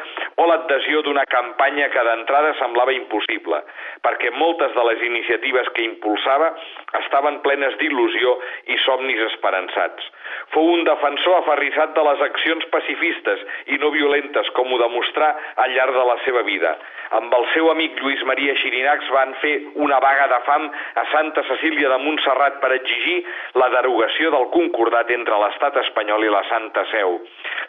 o 0.41 0.47
l'adhesió 0.49 1.03
d'una 1.05 1.27
campanya 1.29 1.89
que 1.93 2.05
d'entrada 2.07 2.55
semblava 2.57 2.95
impossible, 2.95 3.61
perquè 4.05 4.33
moltes 4.37 4.73
de 4.73 4.87
les 4.89 5.05
iniciatives 5.11 5.69
que 5.75 5.85
impulsava 5.85 6.49
estaven 7.03 7.41
plenes 7.45 7.77
d'il·lusió 7.77 8.35
i 8.73 8.79
somnis 8.87 9.21
esperançats. 9.29 10.09
Fou 10.55 10.73
un 10.73 10.83
defensor 10.87 11.39
aferrissat 11.43 11.93
de 11.93 12.07
les 12.09 12.25
accions 12.25 12.65
pacifistes 12.73 13.45
i 13.69 13.77
no 13.77 13.93
violentes, 13.93 14.49
com 14.57 14.73
ho 14.73 14.81
demostrà 14.81 15.29
al 15.61 15.77
llarg 15.77 15.93
de 15.93 16.07
la 16.09 16.17
seva 16.25 16.41
vida. 16.47 16.73
Amb 17.19 17.33
el 17.33 17.45
seu 17.53 17.69
amic 17.71 18.01
Lluís 18.01 18.21
Maria 18.25 18.57
Xirinacs 18.79 19.09
van 19.11 19.33
fer 19.41 19.55
una 19.75 19.99
vaga 19.99 20.27
de 20.31 20.39
fam 20.47 20.69
a 20.71 21.03
Santa 21.11 21.43
Cecília 21.43 21.89
de 21.91 21.97
Montserrat 21.99 22.59
per 22.63 22.71
exigir 22.71 23.17
la 23.59 23.67
derogació 23.73 24.31
del 24.31 24.47
concordat 24.53 25.11
entre 25.11 25.35
l'estat 25.41 25.75
espanyol 25.83 26.23
i 26.23 26.31
la 26.31 26.43
Santa 26.47 26.85
Seu. 26.93 27.17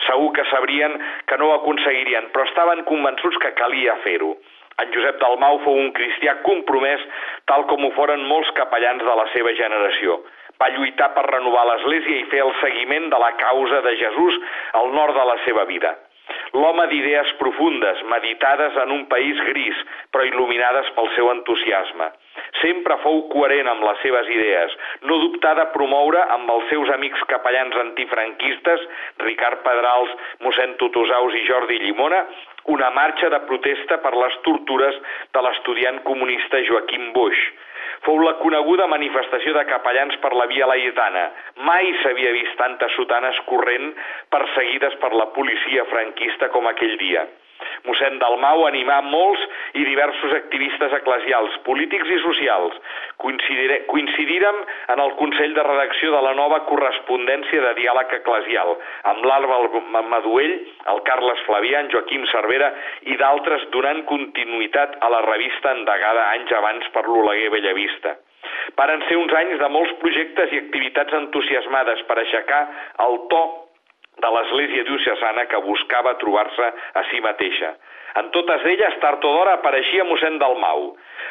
Segur 0.07 0.31
que 0.37 0.45
sabrien 0.53 0.95
que 1.27 1.39
no 1.39 1.49
ho 1.51 1.57
aconseguirien, 1.57 2.31
però 2.31 2.47
estaven 2.47 2.85
convençuts 2.87 3.41
que 3.43 3.55
calia 3.59 3.97
fer-ho. 4.05 4.37
En 4.81 4.93
Josep 4.95 5.19
Dalmau 5.21 5.59
fou 5.65 5.81
un 5.81 5.91
cristià 5.97 6.37
compromès 6.45 7.03
tal 7.51 7.67
com 7.67 7.83
ho 7.85 7.91
foren 7.97 8.23
molts 8.31 8.53
capellans 8.55 9.03
de 9.03 9.17
la 9.23 9.27
seva 9.35 9.57
generació. 9.59 10.21
Va 10.63 10.71
lluitar 10.77 11.11
per 11.17 11.27
renovar 11.27 11.67
l'Església 11.67 12.21
i 12.21 12.29
fer 12.31 12.45
el 12.45 12.55
seguiment 12.61 13.11
de 13.11 13.19
la 13.19 13.35
causa 13.41 13.83
de 13.83 13.97
Jesús 13.99 14.39
al 14.79 14.95
nord 14.95 15.19
de 15.19 15.27
la 15.33 15.37
seva 15.49 15.67
vida. 15.67 15.97
L'home 16.53 16.87
d'idees 16.91 17.31
profundes, 17.39 18.01
meditades 18.11 18.77
en 18.83 18.91
un 18.95 19.05
país 19.13 19.39
gris, 19.47 19.77
però 20.11 20.25
il·luminades 20.27 20.91
pel 20.97 21.09
seu 21.15 21.31
entusiasme. 21.31 22.09
Sempre 22.61 22.97
fou 23.05 23.23
coherent 23.31 23.71
amb 23.71 23.87
les 23.87 24.03
seves 24.03 24.31
idees, 24.35 24.75
no 25.07 25.21
dubtà 25.23 25.55
de 25.59 25.69
promoure 25.77 26.25
amb 26.37 26.51
els 26.57 26.67
seus 26.73 26.91
amics 26.97 27.23
capellans 27.31 27.79
antifranquistes, 27.85 28.87
Ricard 29.23 29.63
Pedrals, 29.67 30.15
mossèn 30.47 30.77
Tutusaus 30.83 31.39
i 31.39 31.47
Jordi 31.47 31.79
Llimona, 31.85 32.25
una 32.75 32.91
marxa 32.91 33.31
de 33.33 33.41
protesta 33.47 34.01
per 34.03 34.17
les 34.19 34.37
tortures 34.47 34.99
de 35.35 35.47
l'estudiant 35.47 36.03
comunista 36.07 36.61
Joaquim 36.67 37.13
Boix 37.17 37.49
fou 38.07 38.21
la 38.25 38.37
coneguda 38.41 38.89
manifestació 38.91 39.53
de 39.57 39.67
capellans 39.69 40.17
per 40.23 40.33
la 40.37 40.47
Via 40.51 40.69
Laietana. 40.71 41.27
Mai 41.69 41.93
s'havia 42.03 42.33
vist 42.37 42.57
tantes 42.61 42.97
sotanes 42.97 43.39
corrent 43.51 43.93
perseguides 44.33 44.97
per 45.03 45.13
la 45.15 45.29
policia 45.37 45.87
franquista 45.93 46.49
com 46.55 46.69
aquell 46.71 46.97
dia. 47.03 47.27
Mossèn 47.89 48.19
Dalmau 48.21 48.67
animà 48.69 49.01
molts 49.07 49.43
i 49.79 49.85
diversos 49.87 50.35
activistes 50.37 50.95
eclesials, 51.01 51.57
polítics 51.67 52.11
i 52.11 52.21
socials. 52.25 52.77
Coincidírem 53.21 54.63
en 54.95 55.03
el 55.05 55.15
Consell 55.21 55.55
de 55.57 55.65
Redacció 55.67 56.13
de 56.15 56.23
la 56.27 56.35
nova 56.39 56.63
correspondència 56.69 57.63
de 57.67 57.75
diàleg 57.81 58.17
eclesial, 58.21 58.75
amb 59.13 59.27
l'Alba 59.27 59.61
Maduell, 60.13 60.57
el 60.95 61.05
Carles 61.09 61.45
Flavià, 61.49 61.85
en 61.85 61.93
Joaquim 61.93 62.27
Cervera 62.33 62.73
i 63.13 63.17
d'altres 63.21 63.69
donant 63.75 64.05
continuïtat 64.11 64.99
a 65.01 65.13
la 65.13 65.23
revista 65.29 65.77
endegada 65.77 66.31
anys 66.35 66.53
abans 66.59 66.91
per 66.95 67.07
l'Oleguer 67.09 67.53
Bellavista. 67.55 68.17
Varen 68.77 69.03
ser 69.09 69.17
uns 69.21 69.33
anys 69.37 69.59
de 69.61 69.69
molts 69.73 69.93
projectes 70.03 70.53
i 70.55 70.61
activitats 70.63 71.17
entusiasmades 71.19 72.05
per 72.09 72.19
aixecar 72.21 72.63
el 73.07 73.19
to 73.33 73.43
de 74.25 74.35
l'Església 74.35 74.85
diocesana 74.89 75.47
que 75.51 75.63
buscava 75.67 76.17
trobar-se 76.23 76.73
a 76.95 77.05
si 77.11 77.21
mateixa. 77.25 77.75
En 78.19 78.31
totes 78.35 78.65
elles, 78.67 78.97
tard 79.03 79.23
o 79.23 79.31
d'hora, 79.35 79.53
apareixia 79.59 80.05
mossèn 80.09 80.39
Dalmau. 80.43 80.89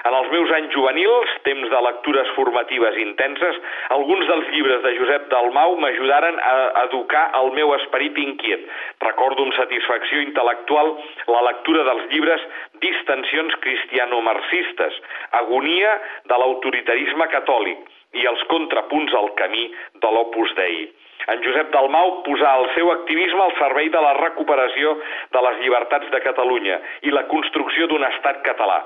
En 0.08 0.16
els 0.16 0.30
meus 0.32 0.52
anys 0.56 0.72
juvenils, 0.72 1.34
temps 1.44 1.68
de 1.74 1.82
lectures 1.84 2.30
formatives 2.38 3.00
intenses, 3.04 3.58
alguns 3.96 4.24
dels 4.30 4.48
llibres 4.54 4.80
de 4.86 4.94
Josep 4.96 5.28
Dalmau 5.34 5.76
m'ajudaren 5.82 6.40
a 6.40 6.86
educar 6.86 7.26
el 7.42 7.52
meu 7.58 7.74
esperit 7.76 8.18
inquiet. 8.24 8.64
Recordo 9.04 9.44
amb 9.44 9.58
satisfacció 9.58 10.24
intel·lectual 10.24 10.94
la 11.34 11.44
lectura 11.50 11.84
dels 11.90 12.08
llibres 12.14 12.48
Distensions 12.80 13.60
cristiano-marxistes, 13.66 15.02
Agonia 15.42 15.98
de 16.32 16.40
l'autoritarisme 16.40 17.28
catòlic 17.36 17.84
i 18.16 18.26
els 18.26 18.48
contrapunts 18.54 19.14
al 19.20 19.34
camí 19.42 19.68
de 20.00 20.16
l'Opus 20.16 20.56
Dei 20.56 20.88
en 21.34 21.44
Josep 21.46 21.74
Dalmau 21.74 22.22
posà 22.26 22.54
el 22.60 22.70
seu 22.76 22.92
activisme 22.92 23.44
al 23.46 23.56
servei 23.60 23.90
de 23.94 24.02
la 24.02 24.16
recuperació 24.20 24.96
de 25.36 25.44
les 25.46 25.60
llibertats 25.64 26.10
de 26.14 26.22
Catalunya 26.26 26.80
i 27.06 27.14
la 27.14 27.28
construcció 27.34 27.88
d'un 27.88 28.06
estat 28.08 28.42
català. 28.48 28.80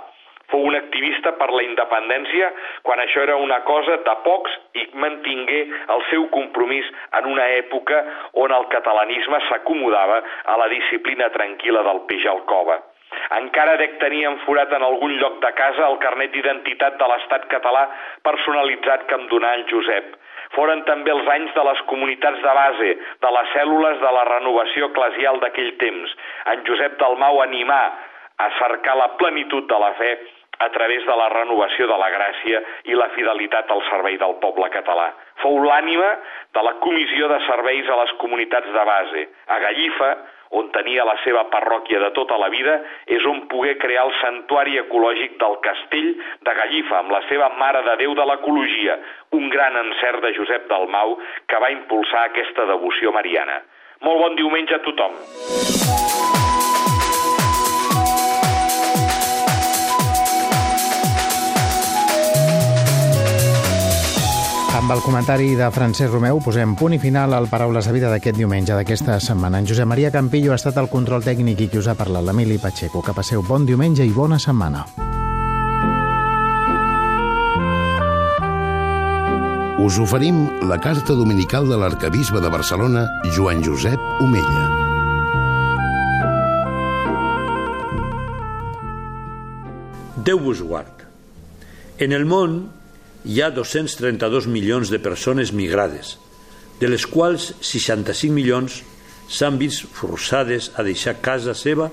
Fou 0.51 0.65
un 0.67 0.75
activista 0.75 1.31
per 1.39 1.47
la 1.49 1.63
independència 1.63 2.49
quan 2.85 2.99
això 2.99 3.23
era 3.23 3.37
una 3.41 3.61
cosa 3.65 3.95
de 4.05 4.15
pocs 4.25 4.57
i 4.81 4.83
mantingué 5.01 5.61
el 5.95 6.03
seu 6.09 6.27
compromís 6.35 6.89
en 7.19 7.29
una 7.31 7.47
època 7.59 8.01
on 8.43 8.53
el 8.53 8.67
catalanisme 8.73 9.39
s'acomodava 9.47 10.19
a 10.53 10.57
la 10.61 10.67
disciplina 10.73 11.31
tranquil·la 11.37 11.85
del 11.87 12.03
peix 12.11 12.27
al 12.29 12.43
cova. 12.51 12.81
Encara 13.37 13.77
dec 13.79 13.97
tenir 14.01 14.25
enforat 14.27 14.73
en 14.73 14.83
algun 14.83 15.15
lloc 15.21 15.39
de 15.41 15.51
casa 15.57 15.87
el 15.87 15.97
carnet 16.03 16.33
d'identitat 16.33 16.99
de 16.99 17.07
l'estat 17.11 17.47
català 17.49 17.87
personalitzat 18.27 19.07
que 19.07 19.17
em 19.19 19.27
donà 19.31 19.53
el 19.59 19.65
Josep. 19.71 20.17
Foren 20.55 20.83
també 20.85 21.11
els 21.11 21.27
anys 21.35 21.53
de 21.55 21.63
les 21.65 21.81
comunitats 21.89 22.41
de 22.43 22.53
base, 22.59 22.89
de 23.25 23.31
les 23.37 23.51
cèl·lules 23.55 23.99
de 24.01 24.11
la 24.17 24.23
renovació 24.29 24.91
eclesial 24.91 25.39
d'aquell 25.41 25.73
temps. 25.81 26.13
En 26.53 26.61
Josep 26.67 26.99
Dalmau 27.01 27.41
animà 27.41 27.81
a 28.37 28.49
cercar 28.59 28.95
la 28.97 29.09
plenitud 29.17 29.65
de 29.69 29.79
la 29.81 29.93
fe 29.97 30.13
a 30.59 30.69
través 30.69 31.05
de 31.05 31.15
la 31.17 31.29
renovació 31.33 31.87
de 31.89 31.97
la 31.97 32.09
gràcia 32.13 32.61
i 32.85 32.95
la 32.95 33.09
fidelitat 33.15 33.71
al 33.73 33.81
servei 33.89 34.19
del 34.21 34.37
poble 34.43 34.69
català. 34.75 35.09
Fou 35.41 35.57
l'ànima 35.63 36.09
de 36.53 36.63
la 36.63 36.75
Comissió 36.85 37.27
de 37.31 37.39
Serveis 37.47 37.89
a 37.89 37.97
les 38.03 38.13
Comunitats 38.21 38.69
de 38.77 38.85
Base. 38.91 39.25
A 39.47 39.59
Gallifa, 39.65 40.11
on 40.59 40.69
tenia 40.75 41.05
la 41.07 41.15
seva 41.23 41.43
parròquia 41.53 41.99
de 42.03 42.11
tota 42.17 42.37
la 42.41 42.49
vida, 42.53 42.77
és 43.07 43.25
on 43.29 43.43
pogué 43.51 43.75
crear 43.81 44.05
el 44.07 44.13
santuari 44.21 44.77
ecològic 44.81 45.37
del 45.41 45.57
Castell 45.65 46.11
de 46.45 46.55
Gallifa, 46.59 46.99
amb 47.01 47.13
la 47.15 47.23
seva 47.29 47.49
Mare 47.59 47.83
de 47.87 47.97
Déu 48.03 48.13
de 48.17 48.27
l'Ecologia, 48.29 48.99
un 49.39 49.49
gran 49.53 49.77
encert 49.85 50.21
de 50.25 50.33
Josep 50.37 50.69
Dalmau 50.69 51.17
que 51.49 51.63
va 51.63 51.73
impulsar 51.73 52.27
aquesta 52.29 52.69
devoció 52.69 53.15
mariana. 53.15 53.61
Molt 54.03 54.25
bon 54.25 54.39
diumenge 54.39 54.77
a 54.77 54.83
tothom. 54.85 56.32
Amb 64.73 64.89
el 64.89 65.03
comentari 65.05 65.51
de 65.53 65.67
Francesc 65.69 66.09
Romeu 66.09 66.39
posem 66.41 66.71
punt 66.73 66.95
i 66.95 66.97
final 66.97 67.35
al 67.37 67.45
Paraules 67.45 67.85
de 67.85 67.91
Vida 67.93 68.09
d'aquest 68.09 68.39
diumenge 68.39 68.73
d'aquesta 68.73 69.19
setmana. 69.21 69.59
En 69.61 69.67
Josep 69.69 69.85
Maria 69.85 70.09
Campillo 70.09 70.49
ha 70.49 70.57
estat 70.57 70.79
el 70.81 70.89
control 70.89 71.21
tècnic 71.21 71.61
i 71.61 71.67
qui 71.69 71.77
us 71.77 71.85
ha 71.91 71.93
parlat, 71.93 72.25
l'Emili 72.25 72.57
Pacheco. 72.57 73.03
Que 73.05 73.13
passeu 73.13 73.45
bon 73.45 73.67
diumenge 73.69 74.01
i 74.01 74.09
bona 74.09 74.41
setmana. 74.41 74.81
Us 79.85 80.01
oferim 80.01 80.41
la 80.65 80.81
carta 80.81 81.13
dominical 81.13 81.69
de 81.69 81.77
l'arcabisbe 81.77 82.41
de 82.41 82.49
Barcelona, 82.49 83.05
Joan 83.37 83.61
Josep 83.61 84.01
Omella. 84.25 84.67
Déu 90.25 90.41
vos 90.41 90.65
guard. 90.65 91.11
En 92.01 92.11
el 92.11 92.25
món 92.25 92.63
hi 93.23 93.39
ha 93.39 93.51
232 93.55 94.49
milions 94.51 94.89
de 94.91 94.99
persones 94.99 95.53
migrades, 95.55 96.17
de 96.79 96.89
les 96.91 97.05
quals 97.07 97.53
65 97.63 98.35
milions 98.35 98.81
s'han 99.31 99.55
vist 99.61 99.85
forçades 99.95 100.73
a 100.75 100.83
deixar 100.83 101.21
casa 101.23 101.55
seva 101.55 101.87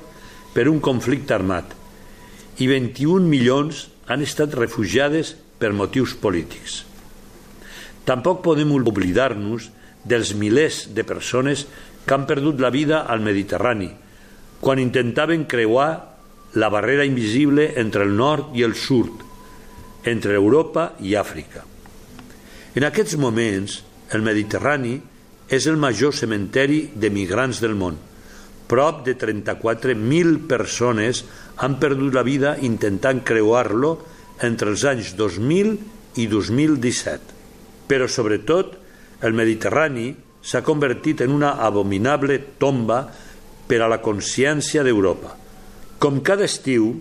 per 0.55 0.67
un 0.67 0.81
conflicte 0.83 1.37
armat 1.37 1.77
i 2.59 2.67
21 2.67 3.31
milions 3.31 3.87
han 4.11 4.27
estat 4.27 4.59
refugiades 4.59 5.37
per 5.61 5.71
motius 5.71 6.17
polítics. 6.19 6.83
Tampoc 8.05 8.43
podem 8.43 8.75
oblidar-nos 8.75 9.71
dels 10.03 10.35
milers 10.35 10.89
de 10.91 11.07
persones 11.07 11.67
que 12.05 12.17
han 12.17 12.27
perdut 12.27 12.59
la 12.59 12.75
vida 12.75 13.05
al 13.07 13.23
Mediterrani 13.23 13.93
quan 14.61 14.83
intentaven 14.83 15.47
creuar 15.47 15.91
la 16.59 16.69
barrera 16.69 17.07
invisible 17.07 17.71
entre 17.79 18.03
el 18.03 18.17
nord 18.19 18.57
i 18.59 18.67
el 18.67 18.75
sud 18.75 19.30
entre 20.05 20.35
Europa 20.35 20.93
i 21.01 21.15
Àfrica. 21.19 21.65
En 22.75 22.87
aquests 22.87 23.17
moments, 23.19 23.81
el 24.15 24.23
Mediterrani 24.23 24.95
és 25.51 25.67
el 25.67 25.77
major 25.83 26.15
cementeri 26.15 26.85
de 26.95 27.11
migrants 27.11 27.61
del 27.63 27.75
món. 27.75 27.99
Prop 28.71 29.03
de 29.07 29.17
34.000 29.19 30.47
persones 30.47 31.25
han 31.59 31.77
perdut 31.83 32.15
la 32.15 32.23
vida 32.23 32.55
intentant 32.63 33.25
creuar-lo 33.27 33.97
entre 34.47 34.71
els 34.71 34.85
anys 34.87 35.13
2000 35.19 35.75
i 36.23 36.27
2017. 36.31 37.39
Però, 37.91 38.07
sobretot, 38.07 38.77
el 39.27 39.35
Mediterrani 39.37 40.13
s'ha 40.41 40.63
convertit 40.65 41.21
en 41.21 41.35
una 41.35 41.57
abominable 41.61 42.39
tomba 42.63 43.03
per 43.69 43.83
a 43.83 43.91
la 43.91 44.01
consciència 44.03 44.85
d'Europa. 44.87 45.35
Com 46.01 46.23
cada 46.25 46.47
estiu, 46.47 46.95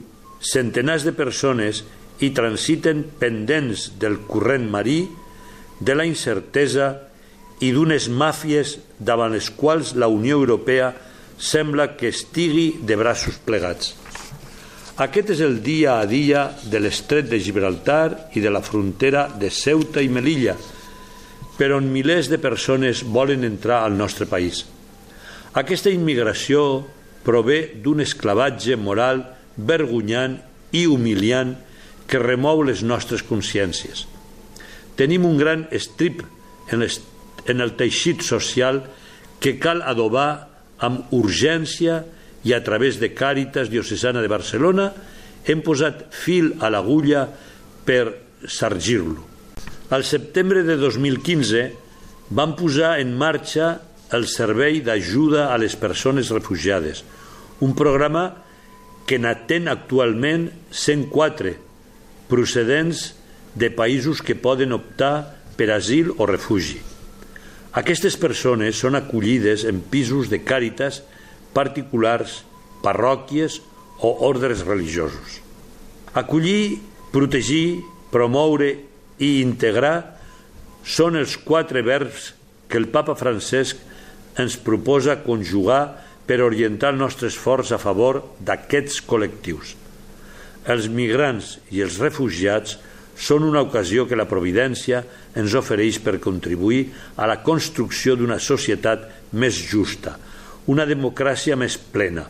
centenars 0.43 1.05
de 1.07 1.13
persones 1.15 1.85
i 2.19 2.31
transiten 2.35 3.05
pendents 3.19 3.89
del 3.99 4.19
corrent 4.27 4.67
marí, 4.71 5.03
de 5.79 5.95
la 5.95 6.05
incertesa 6.07 6.89
i 7.63 7.71
d'unes 7.75 8.09
màfies 8.11 8.77
davant 8.99 9.31
les 9.35 9.49
quals 9.55 9.93
la 9.95 10.09
Unió 10.11 10.39
Europea 10.39 10.91
sembla 11.39 11.93
que 11.95 12.11
estigui 12.11 12.73
de 12.83 12.97
braços 12.99 13.39
plegats. 13.45 13.95
Aquest 14.99 15.31
és 15.31 15.41
el 15.45 15.61
dia 15.63 15.95
a 16.01 16.07
dia 16.07 16.49
de 16.67 16.81
l'estret 16.83 17.29
de 17.31 17.39
Gibraltar 17.39 18.31
i 18.35 18.43
de 18.43 18.51
la 18.51 18.59
frontera 18.59 19.29
de 19.39 19.47
Ceuta 19.47 20.03
i 20.03 20.11
Melilla, 20.11 20.57
per 21.55 21.71
on 21.75 21.87
milers 21.91 22.27
de 22.31 22.39
persones 22.39 23.05
volen 23.07 23.47
entrar 23.47 23.85
al 23.85 23.95
nostre 23.95 24.27
país. 24.27 24.65
Aquesta 25.55 25.91
immigració 25.91 26.83
prové 27.23 27.61
d'un 27.83 28.03
esclavatge 28.03 28.75
moral 28.79 29.23
vergonyant 29.55 30.37
i 30.75 30.85
humiliant 30.87 31.55
que 32.09 32.21
remou 32.21 32.63
les 32.65 32.81
nostres 32.83 33.21
consciències. 33.25 34.07
Tenim 34.97 35.27
un 35.29 35.37
gran 35.37 35.67
estrip 35.71 36.23
en, 36.73 36.83
en 36.83 37.61
el 37.61 37.75
teixit 37.77 38.25
social 38.25 38.83
que 39.39 39.55
cal 39.61 39.83
adobar 39.85 40.49
amb 40.83 41.13
urgència 41.15 42.01
i 42.43 42.55
a 42.55 42.63
través 42.63 42.99
de 42.99 43.11
Càritas 43.15 43.69
Diocesana 43.71 44.23
de 44.23 44.31
Barcelona 44.31 44.89
hem 45.45 45.61
posat 45.63 46.07
fil 46.15 46.53
a 46.59 46.71
l'agulla 46.71 47.27
per 47.85 48.03
sargir-lo. 48.47 49.23
Al 49.89 50.03
setembre 50.05 50.63
de 50.63 50.75
2015 50.79 51.63
vam 52.35 52.53
posar 52.57 52.97
en 53.01 53.15
marxa 53.17 53.71
el 54.13 54.27
Servei 54.29 54.81
d'Ajuda 54.85 55.49
a 55.53 55.57
les 55.61 55.75
Persones 55.77 56.29
Refugiades, 56.33 57.03
un 57.61 57.75
programa 57.77 58.29
que 59.09 59.17
n'atén 59.21 59.67
actualment 59.69 60.47
104 60.69 61.68
procedents 62.29 63.09
de 63.59 63.71
països 63.73 64.21
que 64.21 64.37
poden 64.37 64.75
optar 64.77 65.35
per 65.57 65.71
asil 65.73 66.13
o 66.17 66.27
refugi. 66.29 66.79
Aquestes 67.79 68.15
persones 68.17 68.79
són 68.81 68.97
acollides 68.97 69.65
en 69.69 69.81
pisos 69.81 70.29
de 70.31 70.39
càritas 70.41 71.03
particulars, 71.53 72.43
parròquies 72.85 73.59
o 73.99 74.13
ordres 74.29 74.63
religiosos. 74.65 75.41
Acollir, 76.17 76.79
protegir, 77.13 77.81
promoure 78.13 78.71
i 79.19 79.39
integrar 79.43 80.15
són 80.85 81.19
els 81.19 81.35
quatre 81.37 81.83
verbs 81.85 82.33
que 82.69 82.79
el 82.79 82.87
papa 82.93 83.17
Francesc 83.19 83.81
ens 84.39 84.55
proposa 84.63 85.19
conjugar 85.25 85.81
per 86.29 86.39
orientar 86.45 86.93
el 86.93 87.01
nostre 87.01 87.29
esforç 87.33 87.73
a 87.73 87.81
favor 87.81 88.21
d'aquests 88.45 89.01
col·lectius. 89.09 89.78
Els 90.67 90.89
migrants 90.91 91.57
i 91.71 91.83
els 91.85 91.99
refugiats 92.01 92.77
són 93.19 93.43
una 93.43 93.61
ocasió 93.65 94.05
que 94.07 94.17
la 94.17 94.27
Providència 94.27 95.01
ens 95.39 95.55
ofereix 95.59 95.99
per 96.03 96.21
contribuir 96.23 96.85
a 97.19 97.27
la 97.27 97.41
construcció 97.43 98.15
d'una 98.15 98.39
societat 98.39 99.07
més 99.35 99.59
justa, 99.71 100.15
una 100.71 100.85
democràcia 100.87 101.57
més 101.59 101.77
plena, 101.77 102.27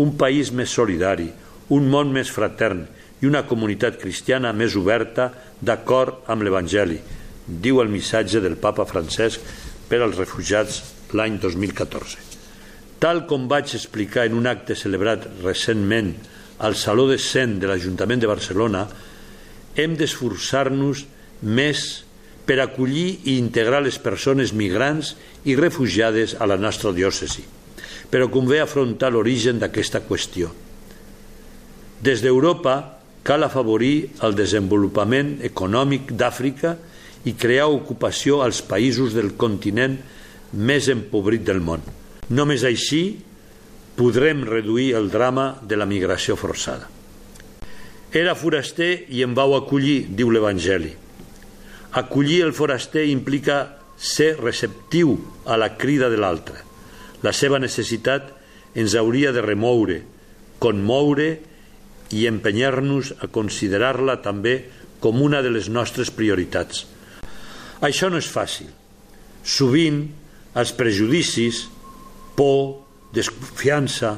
un 0.00 0.16
país 0.16 0.52
més 0.52 0.72
solidari, 0.72 1.28
un 1.76 1.88
món 1.92 2.12
més 2.12 2.30
fratern 2.32 2.86
i 3.20 3.28
una 3.28 3.44
comunitat 3.46 3.98
cristiana 4.00 4.52
més 4.56 4.76
oberta 4.80 5.28
d'acord 5.60 6.24
amb 6.32 6.46
l'Evangeli, 6.46 6.98
diu 7.46 7.82
el 7.82 7.92
missatge 7.92 8.40
del 8.40 8.56
papa 8.56 8.86
Francesc 8.88 9.44
per 9.90 10.00
als 10.00 10.16
refugiats 10.16 10.80
l'any 11.12 11.36
2014. 11.42 12.28
Tal 13.00 13.24
com 13.28 13.48
vaig 13.48 13.74
explicar 13.76 14.26
en 14.28 14.36
un 14.38 14.48
acte 14.48 14.76
celebrat 14.76 15.26
recentment 15.42 16.14
al 16.60 16.76
Saló 16.76 17.06
de 17.08 17.18
Cent 17.18 17.58
de 17.60 17.68
l'Ajuntament 17.70 18.20
de 18.20 18.28
Barcelona, 18.28 18.84
hem 19.76 19.96
d'esforçar-nos 19.96 21.04
més 21.42 22.04
per 22.46 22.58
acollir 22.60 23.20
i 23.30 23.38
integrar 23.38 23.80
les 23.84 23.96
persones 24.02 24.52
migrants 24.56 25.14
i 25.48 25.56
refugiades 25.56 26.34
a 26.38 26.48
la 26.50 26.58
nostra 26.60 26.92
diòcesi, 26.92 27.44
però 28.10 28.28
convé 28.32 28.60
afrontar 28.60 29.12
l'origen 29.14 29.60
d'aquesta 29.62 30.02
qüestió. 30.04 30.50
Des 32.00 32.24
d'Europa 32.24 32.76
cal 33.22 33.44
afavorir 33.44 34.10
el 34.24 34.34
desenvolupament 34.34 35.36
econòmic 35.46 36.12
d'Àfrica 36.16 36.76
i 37.28 37.36
crear 37.36 37.68
ocupació 37.68 38.40
als 38.42 38.62
països 38.64 39.12
del 39.14 39.34
continent 39.36 39.98
més 40.56 40.88
empobrit 40.88 41.44
del 41.44 41.60
món. 41.60 41.84
Només 42.32 42.64
així 42.64 43.02
podrem 43.96 44.44
reduir 44.46 44.94
el 44.98 45.10
drama 45.10 45.58
de 45.62 45.76
la 45.76 45.86
migració 45.86 46.36
forçada. 46.36 46.88
Era 48.10 48.34
foraster 48.34 49.06
i 49.14 49.22
em 49.22 49.34
vau 49.34 49.54
acollir, 49.54 50.08
diu 50.10 50.32
l'Evangeli. 50.34 50.90
Acollir 52.00 52.40
el 52.46 52.54
foraster 52.54 53.04
implica 53.06 53.60
ser 53.96 54.34
receptiu 54.40 55.14
a 55.46 55.58
la 55.60 55.76
crida 55.76 56.08
de 56.10 56.18
l'altre. 56.18 56.62
La 57.22 57.34
seva 57.36 57.60
necessitat 57.60 58.32
ens 58.74 58.96
hauria 58.96 59.30
de 59.34 59.42
remoure, 59.44 60.00
conmoure 60.58 61.30
i 62.10 62.26
empenyar-nos 62.26 63.12
a 63.20 63.28
considerar-la 63.30 64.18
també 64.24 64.56
com 65.00 65.22
una 65.22 65.42
de 65.42 65.52
les 65.52 65.68
nostres 65.70 66.10
prioritats. 66.10 66.86
Això 67.80 68.10
no 68.10 68.18
és 68.20 68.28
fàcil. 68.28 68.68
Sovint 69.44 70.02
els 70.58 70.72
prejudicis, 70.76 71.64
por, 72.36 72.89
desconfiança, 73.14 74.16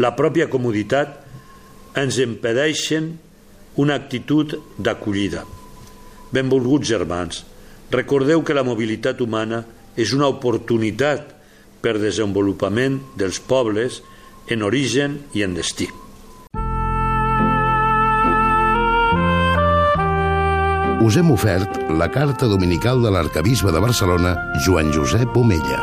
la 0.00 0.14
pròpia 0.16 0.48
comoditat 0.52 1.18
ens 2.00 2.18
impedeixen 2.22 3.12
una 3.80 3.96
actitud 3.98 4.56
d'acollida. 4.78 5.44
Benvolguts 6.30 6.88
germans, 6.88 7.44
recordeu 7.90 8.44
que 8.46 8.54
la 8.54 8.66
mobilitat 8.66 9.20
humana 9.20 9.64
és 9.96 10.14
una 10.14 10.30
oportunitat 10.30 11.34
per 11.82 11.96
desenvolupament 11.98 13.00
dels 13.18 13.40
pobles 13.40 14.00
en 14.50 14.62
origen 14.62 15.20
i 15.34 15.44
en 15.46 15.56
destí. 15.58 15.88
Us 21.00 21.16
hem 21.16 21.30
ofert 21.32 21.78
la 21.96 22.10
carta 22.12 22.46
dominical 22.46 23.00
de 23.02 23.10
l'arcabisbe 23.10 23.72
de 23.72 23.80
Barcelona, 23.82 24.36
Joan 24.66 24.92
Josep 24.94 25.36
Omella. 25.36 25.80